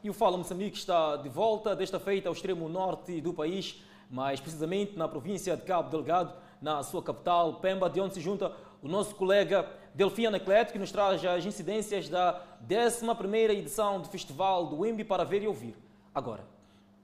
[0.04, 4.38] E o Fala Moçambique está de volta, desta feita ao extremo norte do país, mais
[4.38, 8.52] precisamente na província de Cabo Delgado, na sua capital, Pemba, de onde se junta
[8.82, 14.66] o nosso colega Delfim Anacleto, que nos traz as incidências da 11ª edição do Festival
[14.66, 15.78] do Wimbi para ver e ouvir.
[16.14, 16.53] Agora.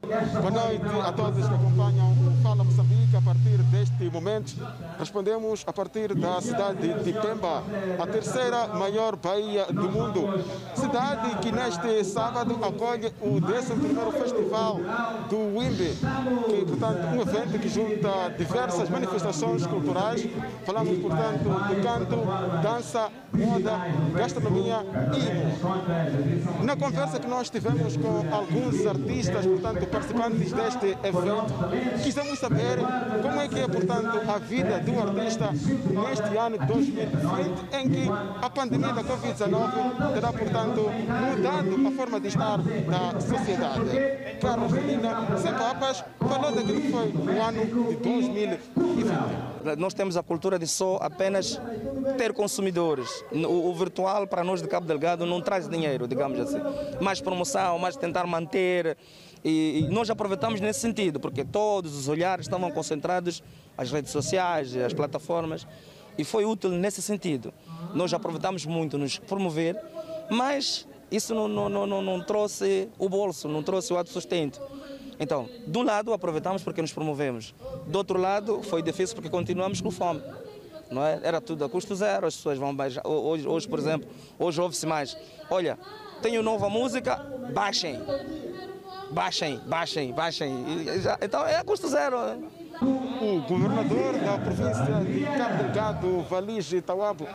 [0.01, 2.99] Boa noite a todos que acompanham o Fala Moçambique.
[3.15, 4.55] A partir deste momento,
[4.97, 7.63] respondemos a partir da cidade de Pemba,
[7.99, 10.43] a terceira maior baía do mundo.
[10.73, 14.79] Cidade que neste sábado acolhe o 11º Festival
[15.29, 15.97] do Wimbe,
[16.45, 20.25] que, portanto, um evento que junta diversas manifestações culturais.
[20.65, 23.73] Falamos, portanto, de canto, dança, moda,
[24.15, 24.77] gastronomia
[26.61, 31.53] e na conversa que nós tivemos com alguns artistas, portanto, participantes deste evento,
[32.03, 32.77] quisemos saber
[33.21, 38.09] como é que é, portanto, a vida do artista neste ano de 2020, em que
[38.41, 44.39] a pandemia da Covid-19 terá, portanto, mudado a forma de estar da sociedade.
[44.39, 48.59] Carlos Medina, sem papas, falou daquilo que foi o ano de 2020.
[49.77, 51.59] Nós temos a cultura de só apenas
[52.17, 53.23] ter consumidores.
[53.31, 56.59] O, o, virtual para nós de Cabo Delgado não traz dinheiro, digamos assim.
[57.01, 58.97] Mais promoção, mais tentar manter.
[59.43, 63.41] E, nós aproveitamos nesse sentido, porque todos os olhares estavam concentrados
[63.77, 65.65] as redes sociais, as plataformas,
[66.17, 67.53] e foi útil nesse sentido.
[67.93, 69.79] Nós aproveitamos muito nos promover,
[70.29, 74.61] mas isso não, não, não, não trouxe o bolso, não trouxe o ato sustento.
[75.19, 77.53] Então, de um lado aproveitamos porque nos promovemos,
[77.87, 80.21] do outro lado foi difícil porque continuamos com fome.
[80.89, 81.19] Não é?
[81.21, 83.05] Era tudo a custo zero, as pessoas vão baixar.
[83.05, 84.09] Hoje, hoje por exemplo,
[84.39, 85.15] hoje ouve-se mais.
[85.49, 85.77] Olha,
[86.21, 87.15] tenho nova música,
[87.53, 87.99] baixem.
[89.11, 90.65] Baixem, baixem, baixem.
[91.21, 92.17] Então é custo zero.
[92.81, 97.27] O governador da província de Cabo Delgado, Valige Tawabo,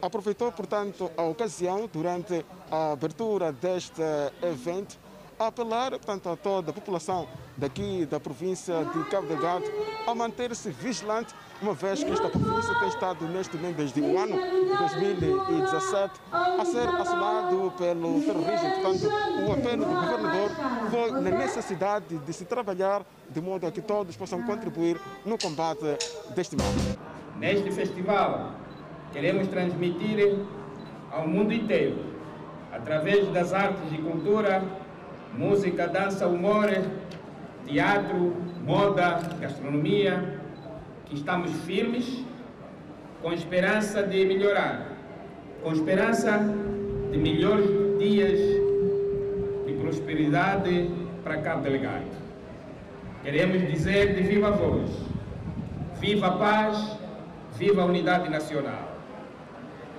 [0.00, 4.02] aproveitou, portanto, a ocasião durante a abertura deste
[4.42, 4.98] evento
[5.38, 9.64] apelar, portanto, a toda a população daqui da província de Cabo Delgado
[10.06, 14.36] a manter-se vigilante, uma vez que esta província tem estado neste momento desde o ano
[14.78, 18.70] 2017 a ser assolado pelo terrorismo.
[18.80, 19.08] Portanto,
[19.48, 20.50] o apelo do governador
[20.90, 25.98] foi na necessidade de se trabalhar de modo a que todos possam contribuir no combate
[26.34, 26.68] deste mal.
[27.38, 28.52] Neste festival,
[29.12, 30.38] queremos transmitir
[31.10, 32.04] ao mundo inteiro,
[32.72, 34.62] através das artes e cultura,
[35.36, 36.68] música, dança, humor,
[37.66, 40.40] teatro, moda, gastronomia,
[41.06, 42.24] que estamos firmes
[43.22, 44.86] com esperança de melhorar,
[45.62, 46.38] com esperança
[47.10, 47.66] de melhores
[47.98, 48.38] dias
[49.66, 50.90] de prosperidade
[51.24, 52.06] para Cabo Delegado.
[53.22, 54.90] Queremos dizer de viva voz:
[56.00, 56.96] viva a paz,
[57.56, 58.96] viva a unidade nacional.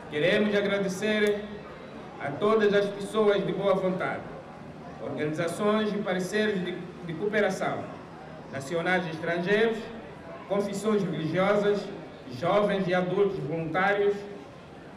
[0.10, 1.44] Queremos agradecer
[2.22, 4.22] a todas as pessoas de boa vontade,
[5.02, 6.76] organizações e parceiros de,
[7.06, 7.84] de cooperação,
[8.52, 9.78] nacionais e estrangeiros,
[10.48, 11.86] confissões religiosas,
[12.40, 14.16] jovens e adultos voluntários,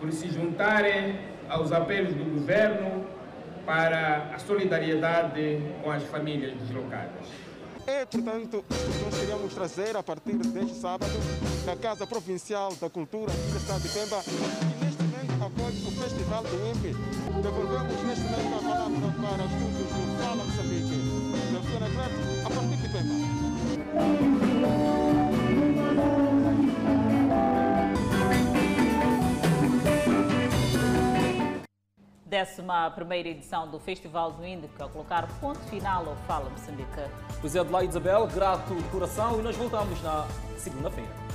[0.00, 3.06] por se juntarem aos apelos do governo
[3.64, 7.26] para a solidariedade com as famílias deslocadas.
[7.86, 11.12] É, portanto, nós queríamos trazer a partir deste sábado
[11.66, 16.42] da Casa Provincial da Cultura do Estado de Pemba, que neste momento acolhe o Festival
[16.44, 16.94] do Impe.
[17.42, 19.91] Devolvemos neste momento a palavra para os estudos
[20.36, 20.96] Moçambique.
[21.92, 22.14] Crato,
[22.44, 23.14] a partir de Pemba.
[32.24, 36.88] Décima primeira edição do Festival do Índico a colocar ponto final ao Fala Moçambique.
[37.42, 40.26] José Adelaide Isabel, grato de coração e nós voltamos na
[40.56, 41.31] segunda-feira.